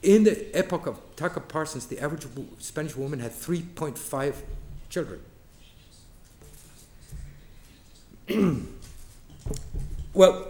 [0.03, 2.27] In the epoch of Talcott Parsons, the average
[2.59, 4.35] Spanish woman had 3.5
[4.89, 5.21] children.
[10.13, 10.47] well,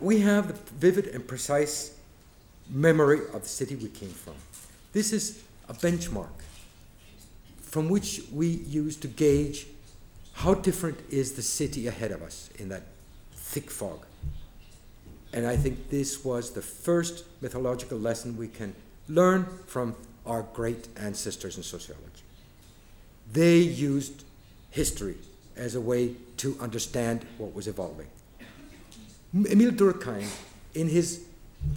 [0.00, 1.96] we have the vivid and precise
[2.68, 4.34] memory of the city we came from.
[4.92, 6.28] This is a benchmark
[7.60, 9.66] from which we use to gauge
[10.34, 12.82] how different is the city ahead of us in that
[13.34, 14.06] thick fog.
[15.32, 18.74] And I think this was the first methodological lesson we can
[19.08, 19.96] learn from
[20.26, 22.24] our great ancestors in sociology.
[23.32, 24.24] They used
[24.70, 25.16] history
[25.60, 28.08] as a way to understand what was evolving.
[29.34, 30.26] Emile Durkheim,
[30.74, 31.24] in his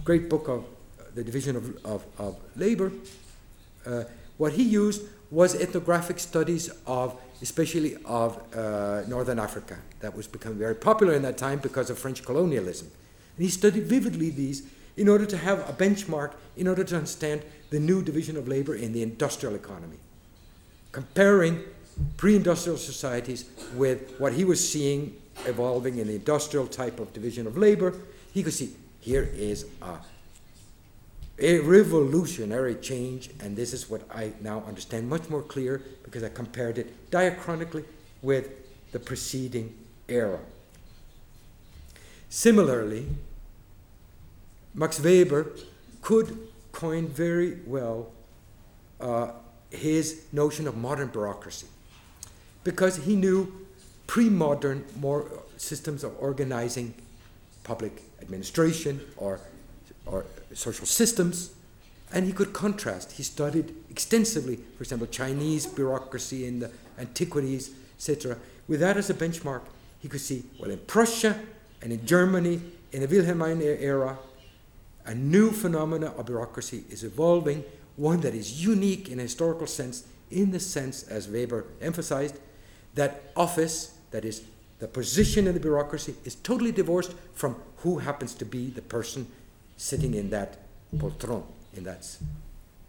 [0.02, 2.90] great book of uh, The Division of, of, of Labor,
[3.86, 4.04] uh,
[4.38, 9.76] what he used was ethnographic studies of, especially of uh, Northern Africa.
[10.00, 12.90] That was becoming very popular in that time because of French colonialism.
[13.36, 14.62] And he studied vividly these
[14.96, 18.74] in order to have a benchmark, in order to understand the new division of labor
[18.74, 19.98] in the industrial economy,
[20.92, 21.64] comparing
[22.16, 25.16] pre industrial societies with what he was seeing
[25.46, 27.94] evolving in the industrial type of division of labor.
[28.32, 29.98] He could see here is a,
[31.38, 36.28] a revolutionary change, and this is what I now understand much more clear because I
[36.28, 37.84] compared it diachronically
[38.22, 38.48] with
[38.92, 39.74] the preceding
[40.08, 40.38] era.
[42.28, 43.06] Similarly,
[44.74, 45.52] Max Weber
[46.02, 48.10] could coin very well
[49.00, 49.30] uh,
[49.70, 51.66] his notion of modern bureaucracy
[52.64, 53.52] because he knew
[54.06, 56.94] pre modern more systems of organizing
[57.62, 59.40] public administration or,
[60.06, 61.54] or social systems.
[62.12, 63.12] And he could contrast.
[63.12, 68.36] He studied extensively, for example, Chinese bureaucracy in the antiquities, etc.
[68.68, 69.62] With that as a benchmark,
[70.00, 71.40] he could see, well, in Prussia
[71.82, 72.60] and in Germany,
[72.92, 74.18] in the Wilhelmine era,
[75.06, 77.64] a new phenomena of bureaucracy is evolving,
[77.96, 82.38] one that is unique in a historical sense, in the sense, as Weber emphasized,
[82.94, 84.42] that office, that is,
[84.78, 89.26] the position in the bureaucracy, is totally divorced from who happens to be the person
[89.76, 90.58] sitting in that
[90.96, 91.42] poltron,
[91.74, 92.06] in that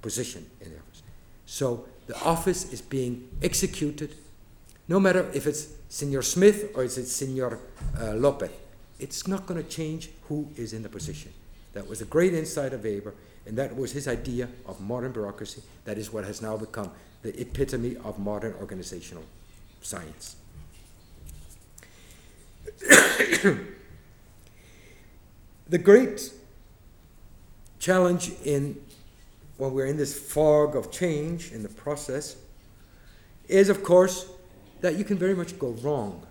[0.02, 1.04] position in the office.
[1.46, 4.16] So the office is being executed,
[4.88, 7.60] no matter if it's Senor Smith or it's Senor
[8.00, 8.52] uh, Lopez.
[9.00, 11.34] It's not going to change who is in the position.
[11.74, 13.14] That was a great insight of Weber,
[13.46, 15.62] and that was his idea of modern bureaucracy.
[15.84, 16.92] That is what has now become
[17.22, 19.24] the epitome of modern organizational
[19.86, 20.36] science.
[25.70, 26.32] the great
[27.80, 28.82] challenge in
[29.58, 32.36] when we're in this fog of change in the process
[33.48, 34.28] is, of course,
[34.82, 36.26] that you can very much go wrong.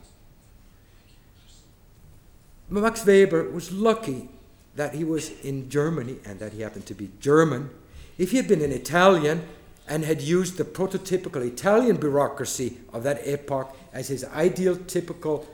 [2.69, 4.29] Max Weber was lucky
[4.75, 7.71] that he was in Germany and that he happened to be German.
[8.19, 9.47] If he had been an Italian,
[9.89, 15.47] and had used the prototypical Italian bureaucracy of that epoch as his ideal, typical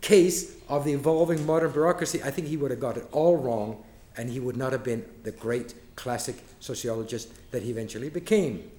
[0.00, 3.82] case of the evolving modern bureaucracy, I think he would have got it all wrong
[4.16, 8.70] and he would not have been the great classic sociologist that he eventually became.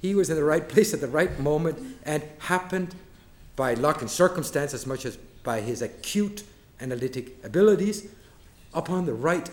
[0.00, 2.94] He was in the right place at the right moment and happened
[3.56, 6.42] by luck and circumstance as much as by his acute
[6.80, 8.08] analytic abilities
[8.72, 9.50] upon the right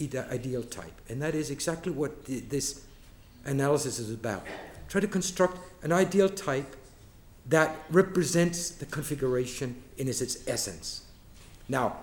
[0.00, 1.00] ideal type.
[1.08, 2.84] And that is exactly what this
[3.44, 4.44] analysis is about.
[4.88, 6.76] Try to construct an ideal type
[7.46, 11.02] that represents the configuration in its, its essence.
[11.68, 11.96] Now,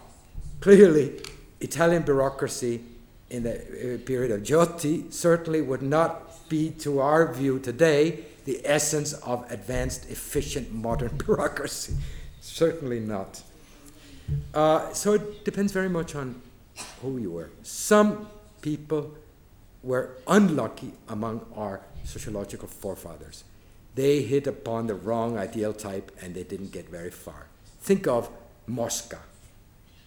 [0.59, 1.21] clearly,
[1.59, 2.81] Italian bureaucracy
[3.29, 8.61] in the uh, period of Giolitti certainly would not be, to our view today, the
[8.65, 11.93] essence of advanced, efficient modern bureaucracy.
[12.41, 13.41] Certainly not.
[14.53, 16.41] Uh, so it depends very much on
[17.01, 17.49] who you were.
[17.63, 18.27] Some
[18.61, 19.11] people
[19.83, 23.43] were unlucky among our sociological forefathers.
[23.95, 27.47] They hit upon the wrong ideal type and they didn't get very far.
[27.81, 28.29] Think of
[28.67, 29.19] Mosca,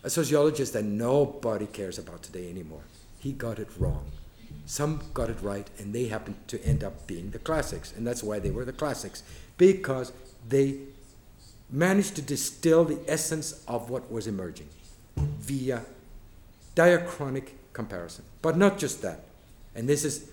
[0.02, 2.84] a sociologist that nobody cares about today anymore.
[3.18, 4.06] He got it wrong.
[4.66, 8.22] Some got it right, and they happened to end up being the classics, and that's
[8.22, 9.22] why they were the classics,
[9.58, 10.12] because
[10.48, 10.78] they
[11.70, 14.68] managed to distill the essence of what was emerging
[15.16, 15.84] via
[16.74, 18.24] diachronic comparison.
[18.40, 19.24] But not just that.
[19.74, 20.30] And this is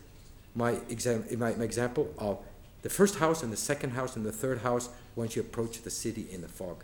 [0.56, 2.40] my, exam- my, my example of
[2.82, 5.90] the first house and the second house and the third house once you approach the
[5.90, 6.84] city in the fog.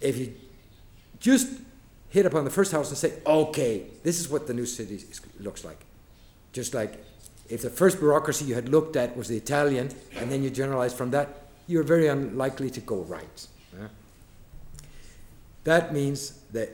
[0.00, 0.34] If you
[1.20, 1.48] just
[2.10, 5.20] hit upon the first house and say, okay, this is what the new city is,
[5.40, 5.78] looks like.
[6.52, 7.02] Just like
[7.48, 10.94] if the first bureaucracy you had looked at was the Italian, and then you generalize
[10.94, 13.46] from that, you're very unlikely to go right.
[13.78, 13.88] Yeah?
[15.64, 16.68] That means the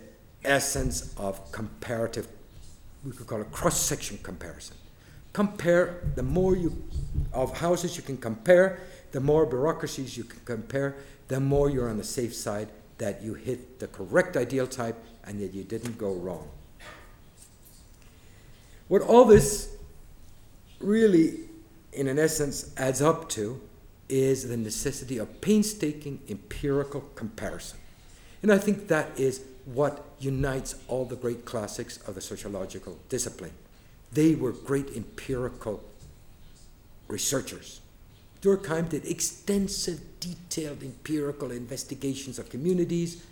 [0.45, 2.29] essence of comparative,
[3.05, 4.77] we could call it cross section comparison.
[5.33, 6.83] Compare, the more you
[7.33, 8.81] of houses you can compare,
[9.13, 10.97] the more bureaucracies you can compare,
[11.29, 12.69] the more you're on the safe side
[12.99, 16.49] that you hit the correct ideal type and that you didn't go wrong.
[18.89, 19.77] What all this
[20.81, 21.41] really,
[21.93, 23.61] in an essence, adds up to
[24.09, 27.79] is the necessity of painstaking empirical comparison.
[28.43, 29.45] And I think that is
[29.75, 33.53] what unites all the great classics of the sociological discipline.
[34.13, 35.83] They were great empirical
[37.07, 37.81] researchers.
[38.41, 43.25] Durkheim did extensive, detailed empirical investigations of communities,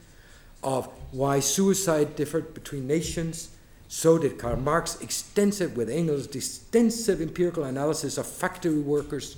[0.62, 3.50] of why suicide differed between nations.
[3.88, 9.36] So did Karl Marx, extensive with Engels, extensive empirical analysis of factory workers,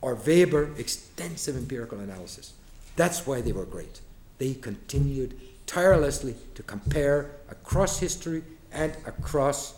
[0.00, 2.52] or Weber, extensive empirical analysis.
[2.96, 4.00] That's why they were great.
[4.38, 5.38] They continued
[5.68, 8.42] tirelessly to compare across history
[8.72, 9.74] and across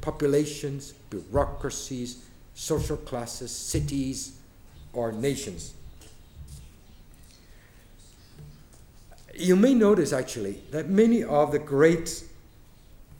[0.00, 4.38] populations, bureaucracies, social classes, cities,
[4.92, 5.74] or nations.
[9.34, 12.22] You may notice actually that many of the great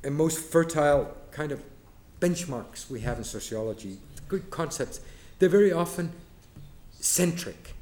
[0.04, 1.60] and most fertile kind of
[2.20, 3.98] benchmarks we have in sociology,
[4.28, 5.00] good concepts,
[5.38, 6.12] they're very often
[7.00, 7.74] centric.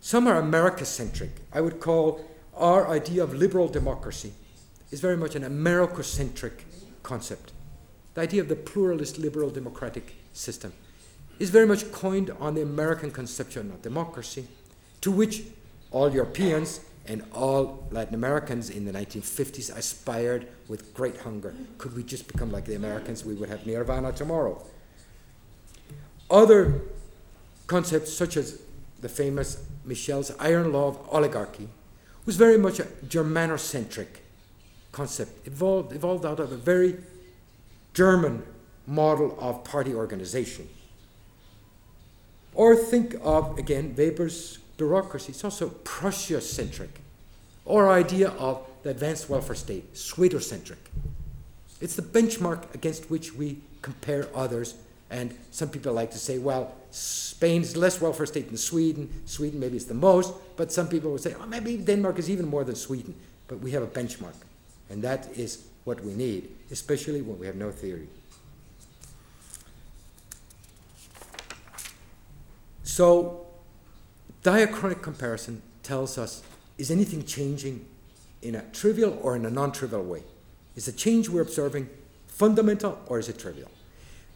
[0.00, 1.30] Some are America centric.
[1.52, 2.24] I would call
[2.60, 4.32] our idea of liberal democracy
[4.90, 6.52] is very much an Americocentric
[7.02, 7.52] concept.
[8.14, 10.72] The idea of the pluralist liberal democratic system
[11.38, 14.46] is very much coined on the American conception of democracy,
[15.00, 15.42] to which
[15.90, 21.54] all Europeans and all Latin Americans in the 1950s aspired with great hunger.
[21.78, 23.24] Could we just become like the Americans?
[23.24, 24.62] We would have nirvana tomorrow.
[26.30, 26.82] Other
[27.66, 28.60] concepts, such as
[29.00, 31.68] the famous Michels' iron law of oligarchy,
[32.26, 34.08] was very much a Germanocentric
[34.92, 36.96] concept, evolved, evolved out of a very
[37.94, 38.42] German
[38.86, 40.68] model of party organization.
[42.54, 45.32] Or think of, again, Weber's bureaucracy.
[45.32, 47.00] It's also Prussia centric,
[47.64, 50.90] or idea of the advanced welfare state, Schroeder-centric.
[51.80, 54.74] It's the benchmark against which we compare others.
[55.10, 59.22] And some people like to say, well, Spain's less welfare state than Sweden.
[59.26, 62.46] Sweden maybe is the most, but some people would say, oh, maybe Denmark is even
[62.46, 63.14] more than Sweden.
[63.48, 64.34] But we have a benchmark,
[64.88, 68.06] and that is what we need, especially when we have no theory.
[72.84, 73.46] So,
[74.44, 76.42] diachronic comparison tells us
[76.78, 77.86] is anything changing
[78.42, 80.22] in a trivial or in a non trivial way?
[80.76, 81.88] Is the change we're observing
[82.26, 83.70] fundamental or is it trivial?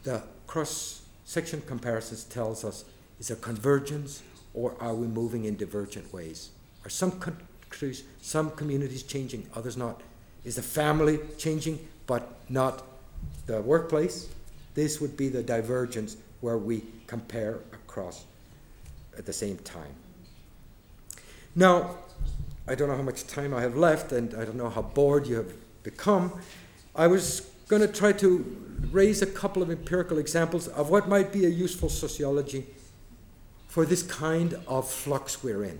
[0.02, 2.84] The cross section comparisons tells us
[3.18, 4.22] is there convergence
[4.52, 6.50] or are we moving in divergent ways?
[6.84, 10.00] Are some countries, some communities changing, others not?
[10.44, 12.82] Is the family changing but not
[13.46, 14.28] the workplace?
[14.74, 18.24] This would be the divergence where we compare across
[19.16, 19.94] at the same time.
[21.54, 21.96] Now,
[22.66, 25.26] I don't know how much time I have left, and I don't know how bored
[25.26, 26.32] you have become.
[26.96, 28.60] I was going to try to
[28.90, 32.66] raise a couple of empirical examples of what might be a useful sociology
[33.68, 35.78] for this kind of flux we're in,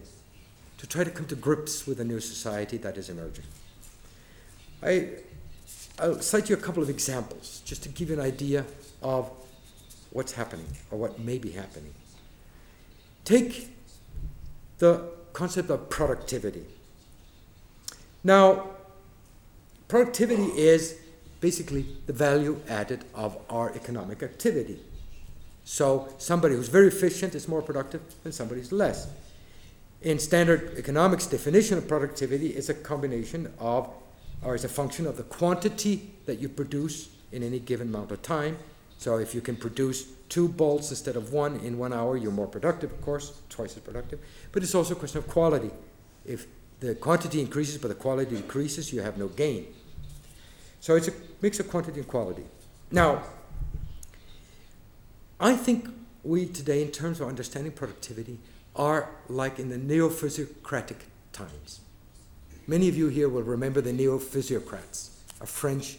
[0.79, 3.45] to try to come to grips with a new society that is emerging.
[4.83, 5.11] I,
[5.99, 8.65] I'll cite you a couple of examples just to give you an idea
[9.03, 9.31] of
[10.11, 11.95] what's happening or what may be happening.
[13.25, 13.71] Take
[14.79, 16.65] the concept of productivity.
[18.23, 18.71] Now,
[19.89, 20.99] productivity is
[21.45, 24.79] basically the value added of our economic activity.
[25.65, 29.09] So, somebody who's very efficient is more productive than somebody who's less.
[30.01, 33.91] In standard economics definition of productivity, it's a combination of,
[34.43, 38.23] or is a function of the quantity that you produce in any given amount of
[38.23, 38.57] time.
[38.97, 39.99] So, if you can produce
[40.31, 43.83] two bolts instead of one in one hour, you're more productive, of course, twice as
[43.83, 44.19] productive.
[44.53, 45.73] But it's also a question of quality.
[46.25, 46.47] If
[46.81, 49.67] the quantity increases but the quality decreases, you have no gain.
[50.85, 52.43] So it's a mix of quantity and quality.
[52.91, 53.23] Now,
[55.41, 55.89] I think
[56.23, 58.39] we today, in terms of understanding productivity,
[58.77, 61.81] are like in the neo physiocratic times.
[62.67, 65.09] Many of you here will remember the neo physiocrats,
[65.41, 65.97] a French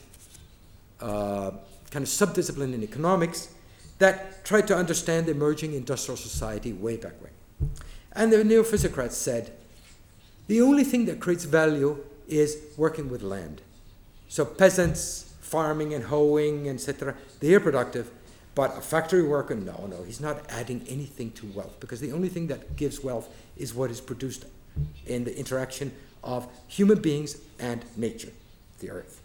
[1.01, 1.49] uh,
[1.89, 3.55] kind of subdiscipline in economics
[3.97, 7.71] that tried to understand the emerging industrial society way back when.
[8.11, 9.51] And the neo physiocrats said
[10.45, 13.63] the only thing that creates value is working with land.
[14.36, 18.11] So peasants, farming and hoeing, etc., they are productive.
[18.53, 22.27] But a factory worker, no, no, he's not adding anything to wealth because the only
[22.27, 24.43] thing that gives wealth is what is produced
[25.05, 28.33] in the interaction of human beings and nature,
[28.79, 29.21] the earth.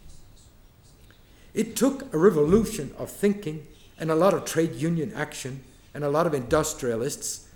[1.53, 3.67] It took a revolution of thinking
[3.99, 5.61] and a lot of trade union action
[5.93, 7.49] and a lot of industrialists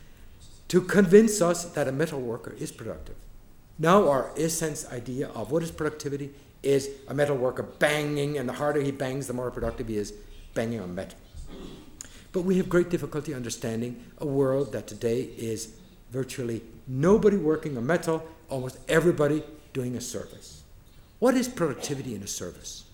[0.68, 3.16] to convince us that a metal worker is productive.
[3.80, 6.34] Now, our essence idea of what is productivity
[6.66, 10.14] is a metal worker banging, and the harder he bangs, the more productive he is
[10.54, 11.18] banging on metal.
[12.32, 15.76] But we have great difficulty understanding a world that today is
[16.12, 19.44] virtually nobody working on metal, almost everybody
[19.74, 20.64] doing a service.
[21.20, 22.86] What is productivity in a service?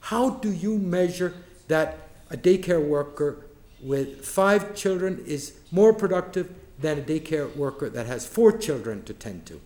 [0.00, 1.34] How do you measure
[1.68, 1.98] that
[2.30, 3.46] a daycare worker
[3.80, 9.14] with five children is more productive than a daycare worker that has four children to
[9.14, 9.60] tend to?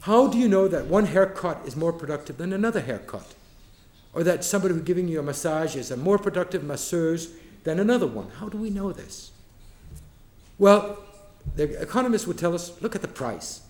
[0.00, 3.34] How do you know that one haircut is more productive than another haircut?
[4.12, 7.30] Or that somebody who's giving you a massage is a more productive masseuse
[7.64, 8.30] than another one?
[8.38, 9.30] How do we know this?
[10.58, 10.98] Well,
[11.54, 13.62] the economists would tell us look at the price.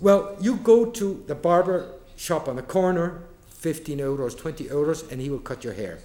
[0.00, 5.20] Well, you go to the barber shop on the corner, 15 euros, 20 euros, and
[5.20, 5.98] he will cut your hair.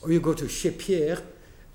[0.00, 1.18] Or you go to Chez Pierre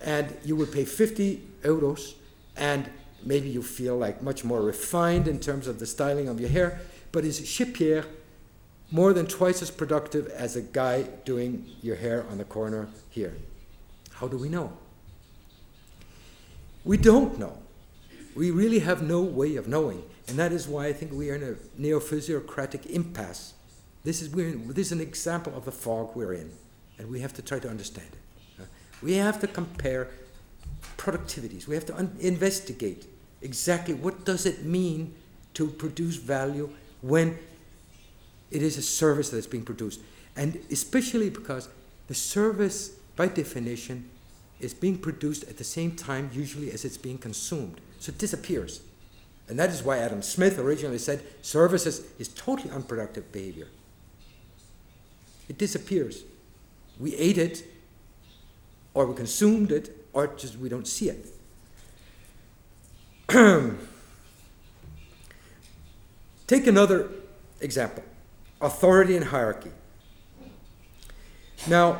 [0.02, 2.14] and you will pay 50 euros
[2.56, 2.90] and
[3.24, 6.80] maybe you feel like much more refined in terms of the styling of your hair,
[7.12, 8.06] but is Chez Pierre
[8.92, 13.36] more than twice as productive as a guy doing your hair on the corner here?
[14.14, 14.74] How do we know?
[16.84, 17.58] We don't know.
[18.36, 20.04] We really have no way of knowing.
[20.28, 23.54] And that is why I think we are in a neo physiocratic impasse.
[24.04, 26.52] This is, in, this is an example of the fog we're in,
[26.98, 28.68] and we have to try to understand it.
[29.02, 30.10] We have to compare
[30.98, 31.68] productivities.
[31.68, 33.06] We have to un- investigate
[33.42, 35.14] exactly what does it mean
[35.54, 36.70] to produce value
[37.02, 37.38] when
[38.52, 40.02] it is a service that is being produced.
[40.36, 41.70] And especially because
[42.08, 44.10] the service, by definition,
[44.60, 47.80] is being produced at the same time, usually, as it's being consumed.
[48.00, 48.82] So it disappears.
[49.50, 53.68] And that is why Adam Smith originally said services is totally unproductive behavior.
[55.48, 56.24] It disappears.
[57.00, 57.64] We ate it,
[58.94, 61.28] or we consumed it, or just we don't see it.
[66.48, 67.12] Take another
[67.62, 68.04] example
[68.60, 69.70] authority and hierarchy.
[71.68, 72.00] Now,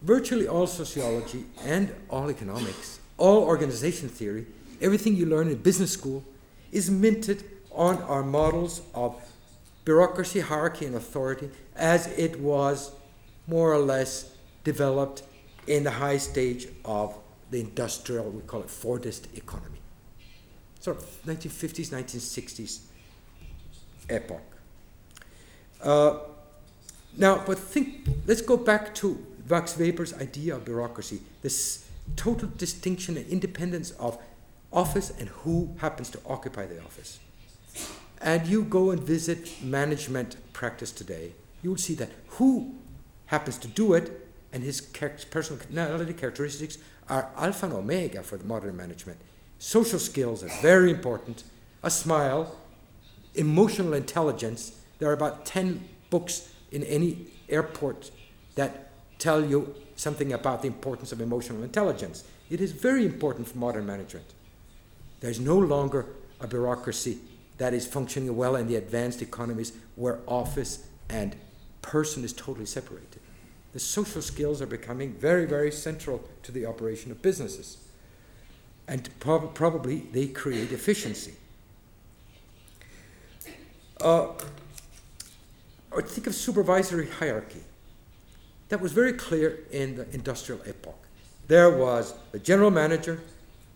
[0.00, 4.46] virtually all sociology and all economics, all organization theory,
[4.80, 6.22] everything you learn in business school
[6.70, 9.20] is minted on our models of
[9.84, 12.92] bureaucracy, hierarchy, and authority as it was
[13.48, 14.30] more or less
[14.62, 15.24] developed
[15.66, 17.18] in the high stage of
[17.50, 19.78] the industrial, we call it Fordist economy.
[20.80, 22.80] Sort of 1950s, 1960s
[24.08, 24.42] epoch.
[25.82, 26.18] Uh,
[27.16, 31.86] now, but think, let's go back to Max Weber's idea of bureaucracy, this
[32.16, 34.18] total distinction and independence of
[34.72, 37.18] office and who happens to occupy the office.
[38.20, 41.32] And you go and visit management practice today,
[41.62, 42.74] you will see that who
[43.26, 46.78] happens to do it and his personality characteristics
[47.08, 49.18] are alpha and omega for the modern management.
[49.58, 51.44] Social skills are very important.
[51.82, 52.56] A smile,
[53.34, 58.10] emotional intelligence, there are about 10 books in any airport
[58.54, 62.24] that tell you something about the importance of emotional intelligence.
[62.50, 64.26] It is very important for modern management.
[65.20, 66.06] There's no longer
[66.40, 67.18] a bureaucracy
[67.58, 71.36] that is functioning well in the advanced economies where office and
[71.82, 73.13] person is totally separated.
[73.74, 77.78] The social skills are becoming very, very central to the operation of businesses.
[78.86, 81.34] And prob- probably they create efficiency.
[84.00, 84.28] Uh,
[85.90, 87.62] or think of supervisory hierarchy.
[88.68, 90.98] That was very clear in the industrial epoch.
[91.48, 93.20] There was the general manager,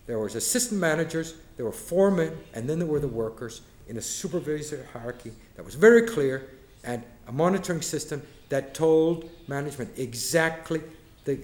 [0.07, 4.01] there was assistant managers, there were foremen, and then there were the workers in a
[4.01, 6.47] supervisory hierarchy that was very clear
[6.85, 10.81] and a monitoring system that told management exactly
[11.25, 11.39] the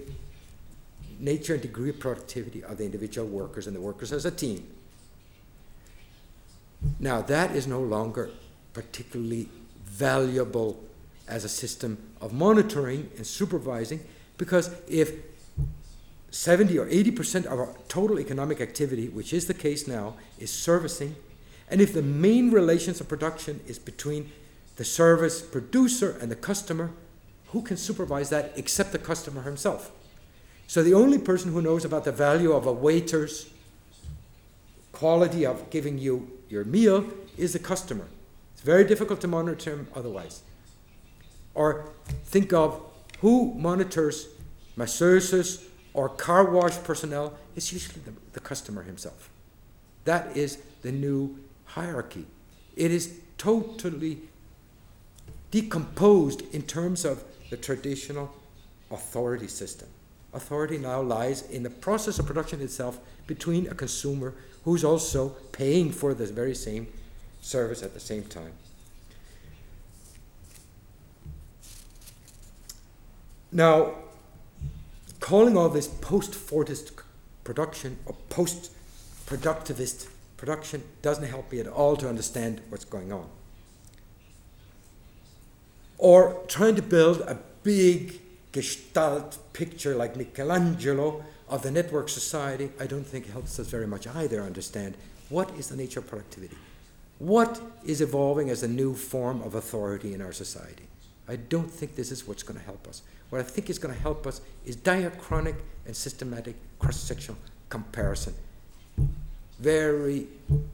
[1.18, 4.66] nature and degree of productivity of the individual workers and the workers as a team.
[7.00, 8.30] Now, that is no longer
[8.72, 9.48] particularly
[9.84, 10.82] valuable
[11.26, 14.00] as a system of monitoring and supervising
[14.36, 15.12] because if
[16.30, 21.16] 70 or 80% of our total economic activity, which is the case now, is servicing,
[21.70, 24.30] and if the main relations of production is between
[24.76, 26.92] the service producer and the customer,
[27.48, 29.90] who can supervise that except the customer himself?
[30.66, 33.48] So the only person who knows about the value of a waiter's
[34.92, 37.06] quality of giving you your meal
[37.36, 38.06] is the customer.
[38.54, 40.42] It's very difficult to monitor him otherwise.
[41.54, 41.90] Or
[42.24, 42.80] think of
[43.20, 44.28] who monitors
[44.76, 45.64] masseuses
[45.94, 47.38] or car wash personnel.
[47.54, 49.30] It's usually the, the customer himself.
[50.04, 52.26] That is the new hierarchy.
[52.76, 54.20] It is totally
[55.50, 58.34] decomposed in terms of the traditional
[58.90, 59.88] authority system.
[60.32, 64.34] Authority now lies in the process of production itself between a consumer
[64.64, 66.86] who's also paying for the very same
[67.40, 68.52] service at the same time.
[73.52, 73.94] Now,
[75.20, 76.90] calling all this post Fordist
[77.44, 78.72] production or post
[79.26, 83.28] productivist production doesn't help me at all to understand what's going on.
[85.98, 88.20] Or trying to build a big
[88.52, 94.06] gestalt picture like Michelangelo of the network society, I don't think helps us very much
[94.06, 94.96] either understand
[95.28, 96.56] what is the nature of productivity.
[97.18, 100.84] What is evolving as a new form of authority in our society?
[101.28, 103.02] I don't think this is what's going to help us.
[103.30, 107.38] What I think is going to help us is diachronic and systematic cross sectional
[107.68, 108.34] comparison.
[109.58, 110.26] Very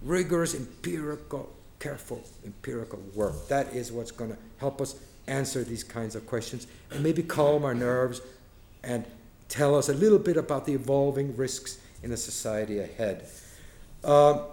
[0.03, 3.49] rigorous, empirical, careful empirical work.
[3.49, 4.97] That is what's going to help us
[5.27, 8.21] answer these kinds of questions and maybe calm our nerves
[8.83, 9.05] and
[9.49, 13.27] tell us a little bit about the evolving risks in the society ahead.
[14.03, 14.45] Uh,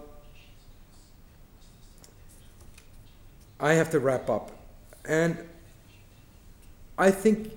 [3.58, 4.52] I have to wrap up.
[5.04, 5.36] And
[6.96, 7.52] I think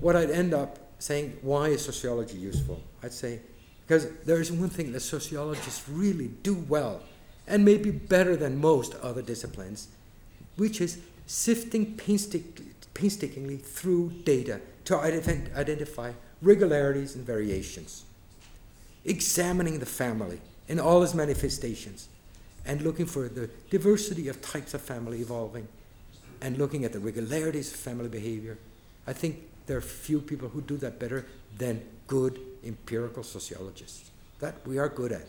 [0.00, 2.80] what I'd end up saying, why is sociology useful?
[3.02, 3.40] I'd say,
[3.86, 7.02] because there is one thing that sociologists really do well,
[7.46, 9.88] and maybe better than most other disciplines,
[10.56, 16.12] which is sifting painstakingly through data to identify
[16.42, 18.04] regularities and variations,
[19.04, 22.08] examining the family in all its manifestations,
[22.66, 25.68] and looking for the diversity of types of family evolving,
[26.40, 28.58] and looking at the regularities of family behavior.
[29.06, 34.10] I think there are few people who do that better than good empirical sociologists.
[34.40, 35.26] That we are good at.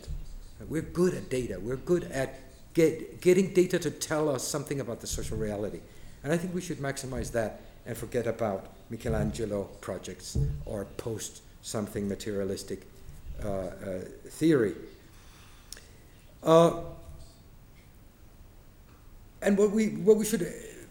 [0.68, 1.60] We're good at data.
[1.60, 2.40] We're good at
[2.76, 5.80] get, getting data to tell us something about the social reality.
[6.24, 12.08] And I think we should maximize that and forget about Michelangelo projects or post something
[12.08, 12.84] materialistic
[13.44, 13.72] uh, uh,
[14.28, 14.76] theory.
[16.44, 16.82] Uh,
[19.42, 20.46] and what we, what we should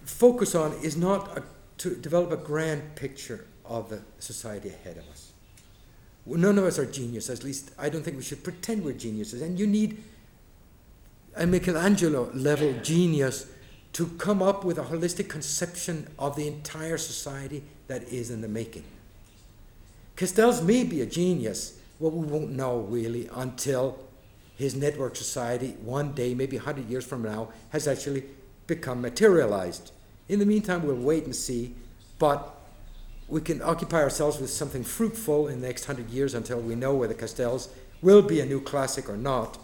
[0.05, 1.43] focus on is not a
[1.79, 5.33] to develop a grand picture of the society ahead of us.
[6.27, 9.43] None of us are geniuses, at least I don't think we should pretend we're geniuses.
[9.43, 10.03] And you need
[11.37, 13.47] a Michelangelo level genius
[13.93, 18.49] to come up with a holistic conception of the entire society that is in the
[18.49, 18.85] making.
[20.17, 23.99] Castells may be a genius, well, we won't know really until
[24.57, 28.25] his network society, one day, maybe 100 years from now, has actually
[28.67, 29.93] become materialized.
[30.29, 31.75] In the meantime, we'll wait and see,
[32.19, 32.55] but
[33.29, 36.95] we can occupy ourselves with something fruitful in the next hundred years until we know
[36.95, 37.69] whether Castells
[38.03, 39.59] will be a new classic or not.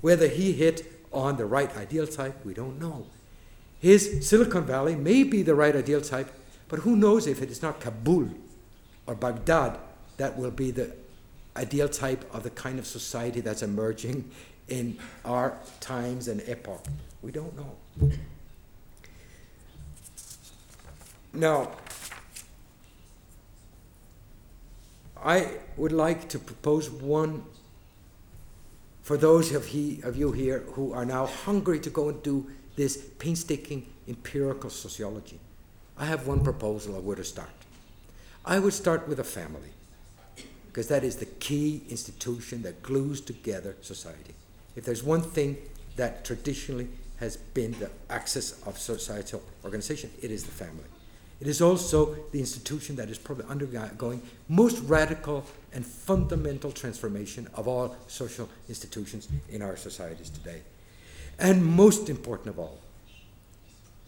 [0.00, 2.44] Whether he hit on the right ideal type?
[2.44, 3.06] We don't know.
[3.80, 6.32] His Silicon Valley may be the right ideal type,
[6.68, 8.30] but who knows if it is not Kabul
[9.06, 9.78] or Baghdad
[10.16, 10.92] that will be the
[11.56, 14.30] ideal type of the kind of society that's emerging
[14.68, 16.84] in our times and epoch.
[17.22, 18.10] We don't know.
[21.32, 21.70] Now,
[25.16, 27.44] I would like to propose one
[29.08, 32.46] for those of, he, of you here who are now hungry to go and do
[32.76, 35.40] this painstaking empirical sociology.
[35.96, 37.48] I have one proposal of where to start.
[38.44, 39.70] I would start with a family,
[40.66, 44.34] because that is the key institution that glues together society.
[44.76, 45.56] If there's one thing
[45.96, 50.84] that traditionally has been the axis of societal organization, it is the family.
[51.40, 57.68] It is also the institution that is probably undergoing most radical and fundamental transformation of
[57.68, 60.62] all social institutions in our societies today.
[61.38, 62.78] And most important of all,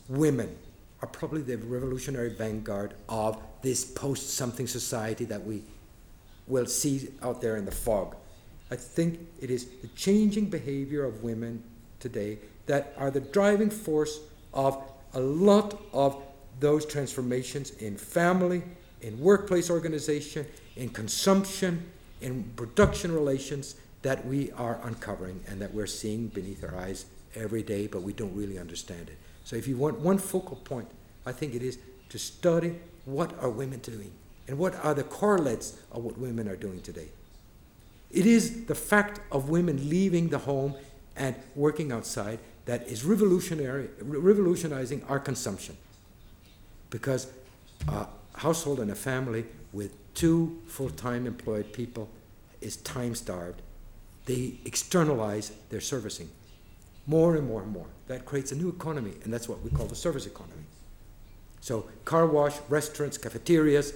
[0.09, 0.57] women
[1.03, 5.63] are probably the revolutionary vanguard of this post something society that we
[6.49, 8.17] will see out there in the fog.
[8.73, 11.63] I think it is the changing behavior of women
[12.01, 14.19] today that are the driving force
[14.53, 14.83] of
[15.15, 16.21] a lot of
[16.61, 18.63] those transformations in family,
[19.01, 20.47] in workplace organization,
[20.77, 21.91] in consumption,
[22.21, 27.63] in production relations that we are uncovering and that we're seeing beneath our eyes every
[27.63, 29.17] day, but we don't really understand it.
[29.45, 30.89] So, if you want one focal point,
[31.27, 31.79] I think it is
[32.11, 34.13] to study what are women doing
[34.47, 37.09] and what are the correlates of what women are doing today.
[38.11, 40.75] It is the fact of women leaving the home
[41.17, 45.77] and working outside that is revolutionary, revolutionizing our consumption
[46.91, 47.29] because
[47.89, 52.09] a household and a family with two full time employed people
[52.61, 53.63] is time starved.
[54.27, 56.29] They externalize their servicing
[57.07, 57.87] more and more and more.
[58.07, 60.65] That creates a new economy, and that's what we call the service economy.
[61.61, 63.95] So, car wash, restaurants, cafeterias,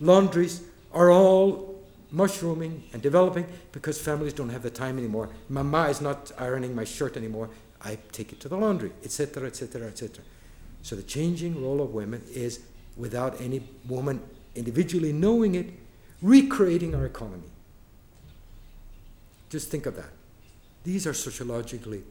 [0.00, 0.62] laundries
[0.92, 1.78] are all
[2.10, 5.28] mushrooming and developing because families don't have the time anymore.
[5.48, 7.50] Mama is not ironing my shirt anymore.
[7.82, 10.24] I take it to the laundry, etc., etc., etc.
[10.82, 12.60] So the changing role of women is,
[12.96, 14.20] without any woman
[14.54, 15.70] individually knowing it,
[16.22, 17.48] recreating our economy.
[19.50, 20.10] Just think of that.
[20.84, 22.02] These are sociologically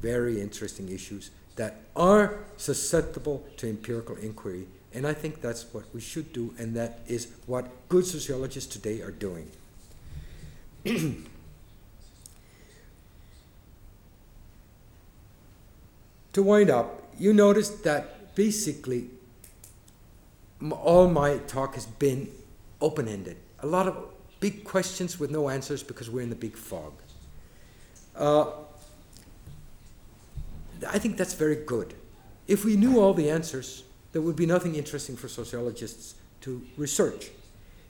[0.00, 4.66] very interesting issues that are susceptible to empirical inquiry.
[4.92, 9.00] And I think that's what we should do, and that is what good sociologists today
[9.00, 9.50] are doing.
[16.32, 19.10] to wind up, you notice that basically
[20.70, 22.28] all my talk has been
[22.80, 23.36] open ended.
[23.60, 23.96] A lot of
[24.40, 26.92] big questions with no answers because we're in the big fog.
[28.14, 28.50] Uh,
[30.88, 31.94] I think that's very good.
[32.46, 37.30] If we knew all the answers, there would be nothing interesting for sociologists to research.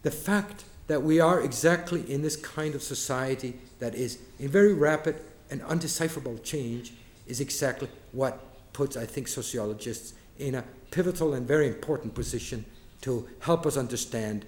[0.02, 4.72] The fact that we are exactly in this kind of society that is in very
[4.72, 5.20] rapid
[5.50, 6.94] and undecipherable change
[7.26, 8.40] is exactly what
[8.76, 12.62] puts, I think, sociologists in a pivotal and very important position
[13.00, 14.44] to help us understand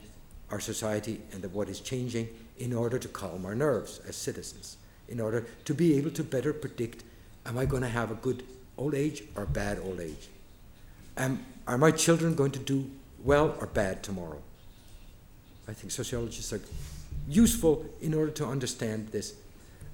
[0.51, 4.77] our society and what is changing in order to calm our nerves as citizens,
[5.09, 7.05] in order to be able to better predict
[7.47, 8.43] am I going to have a good
[8.77, 10.29] old age or bad old age?
[11.17, 12.91] Am, are my children going to do
[13.25, 14.43] well or bad tomorrow?
[15.67, 16.61] I think sociologists are
[17.27, 19.37] useful in order to understand this.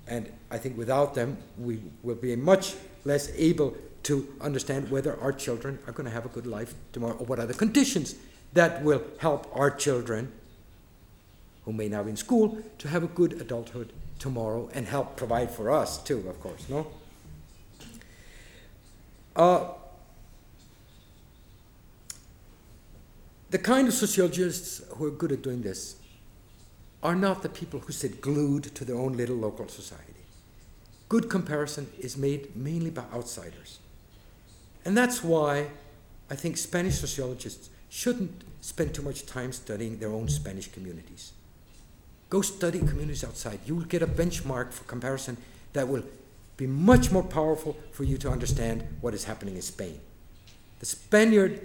[0.09, 2.75] And I think without them, we will be much
[3.05, 7.17] less able to understand whether our children are going to have a good life tomorrow
[7.17, 8.15] or what are the conditions
[8.53, 10.33] that will help our children
[11.65, 15.51] who may now be in school to have a good adulthood tomorrow and help provide
[15.51, 16.87] for us too, of course, no?
[19.35, 19.69] Uh,
[23.51, 25.97] the kind of sociologists who are good at doing this
[27.03, 30.13] are not the people who sit glued to their own little local society.
[31.09, 33.79] Good comparison is made mainly by outsiders.
[34.85, 35.69] And that's why
[36.31, 41.33] I think Spanish sociologists shouldn't spend too much time studying their own Spanish communities.
[42.31, 43.61] Go study communities outside.
[43.67, 45.37] You will get a benchmark for comparison
[45.73, 46.03] that will
[46.57, 50.01] be much more powerful for you to understand what is happening in Spain.
[50.81, 51.61] The Spaniard,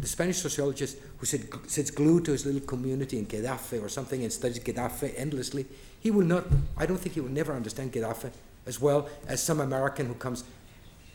[0.00, 4.22] the Spanish sociologist who sit, sits glued to his little community in Getafe or something
[4.22, 5.66] and studies Getafe endlessly,
[6.00, 6.44] he will not,
[6.76, 8.30] I don't think he will never understand Getafe
[8.66, 10.44] as well as some American who comes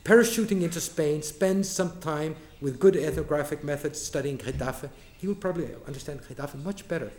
[0.07, 5.67] parachuting into Spain, spends some time with good ethnographic methods studying Getafe, he will probably
[5.85, 7.11] understand Getafe much better.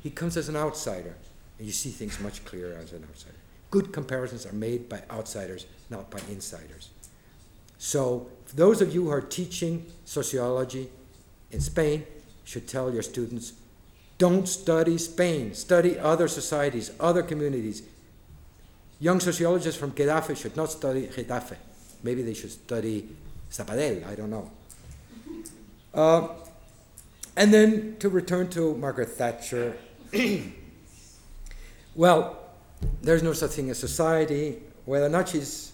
[0.00, 1.16] He comes as an outsider,
[1.58, 3.34] and you see things much clearer as an outsider.
[3.72, 6.90] Good comparisons are made by outsiders, not by insiders.
[7.78, 10.88] So, those of you who are teaching sociology
[11.50, 12.06] in Spain
[12.44, 13.52] should tell your students
[14.18, 17.82] don't study Spain, study other societies, other communities.
[18.98, 21.56] Young sociologists from Getafe should not study Getafe.
[22.02, 23.08] Maybe they should study
[23.50, 24.50] Zapadel, I don't know.
[25.94, 26.28] Uh,
[27.36, 29.76] and then to return to Margaret Thatcher,
[31.94, 32.38] well,
[33.02, 34.62] there's no such thing as society.
[34.84, 35.72] Whether or not she's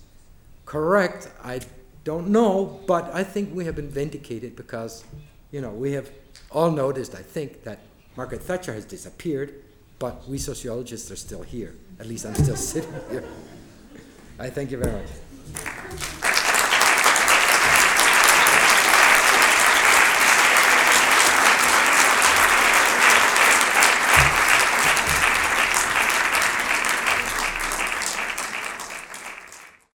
[0.64, 1.60] correct, I
[2.04, 5.04] don't know, but I think we have been vindicated because,
[5.50, 6.10] you know, we have
[6.50, 7.80] all noticed, I think, that
[8.16, 9.54] Margaret Thatcher has disappeared,
[9.98, 11.74] but we sociologists are still here.
[12.00, 13.24] At least I'm still sitting here.
[14.38, 16.11] I thank you very much.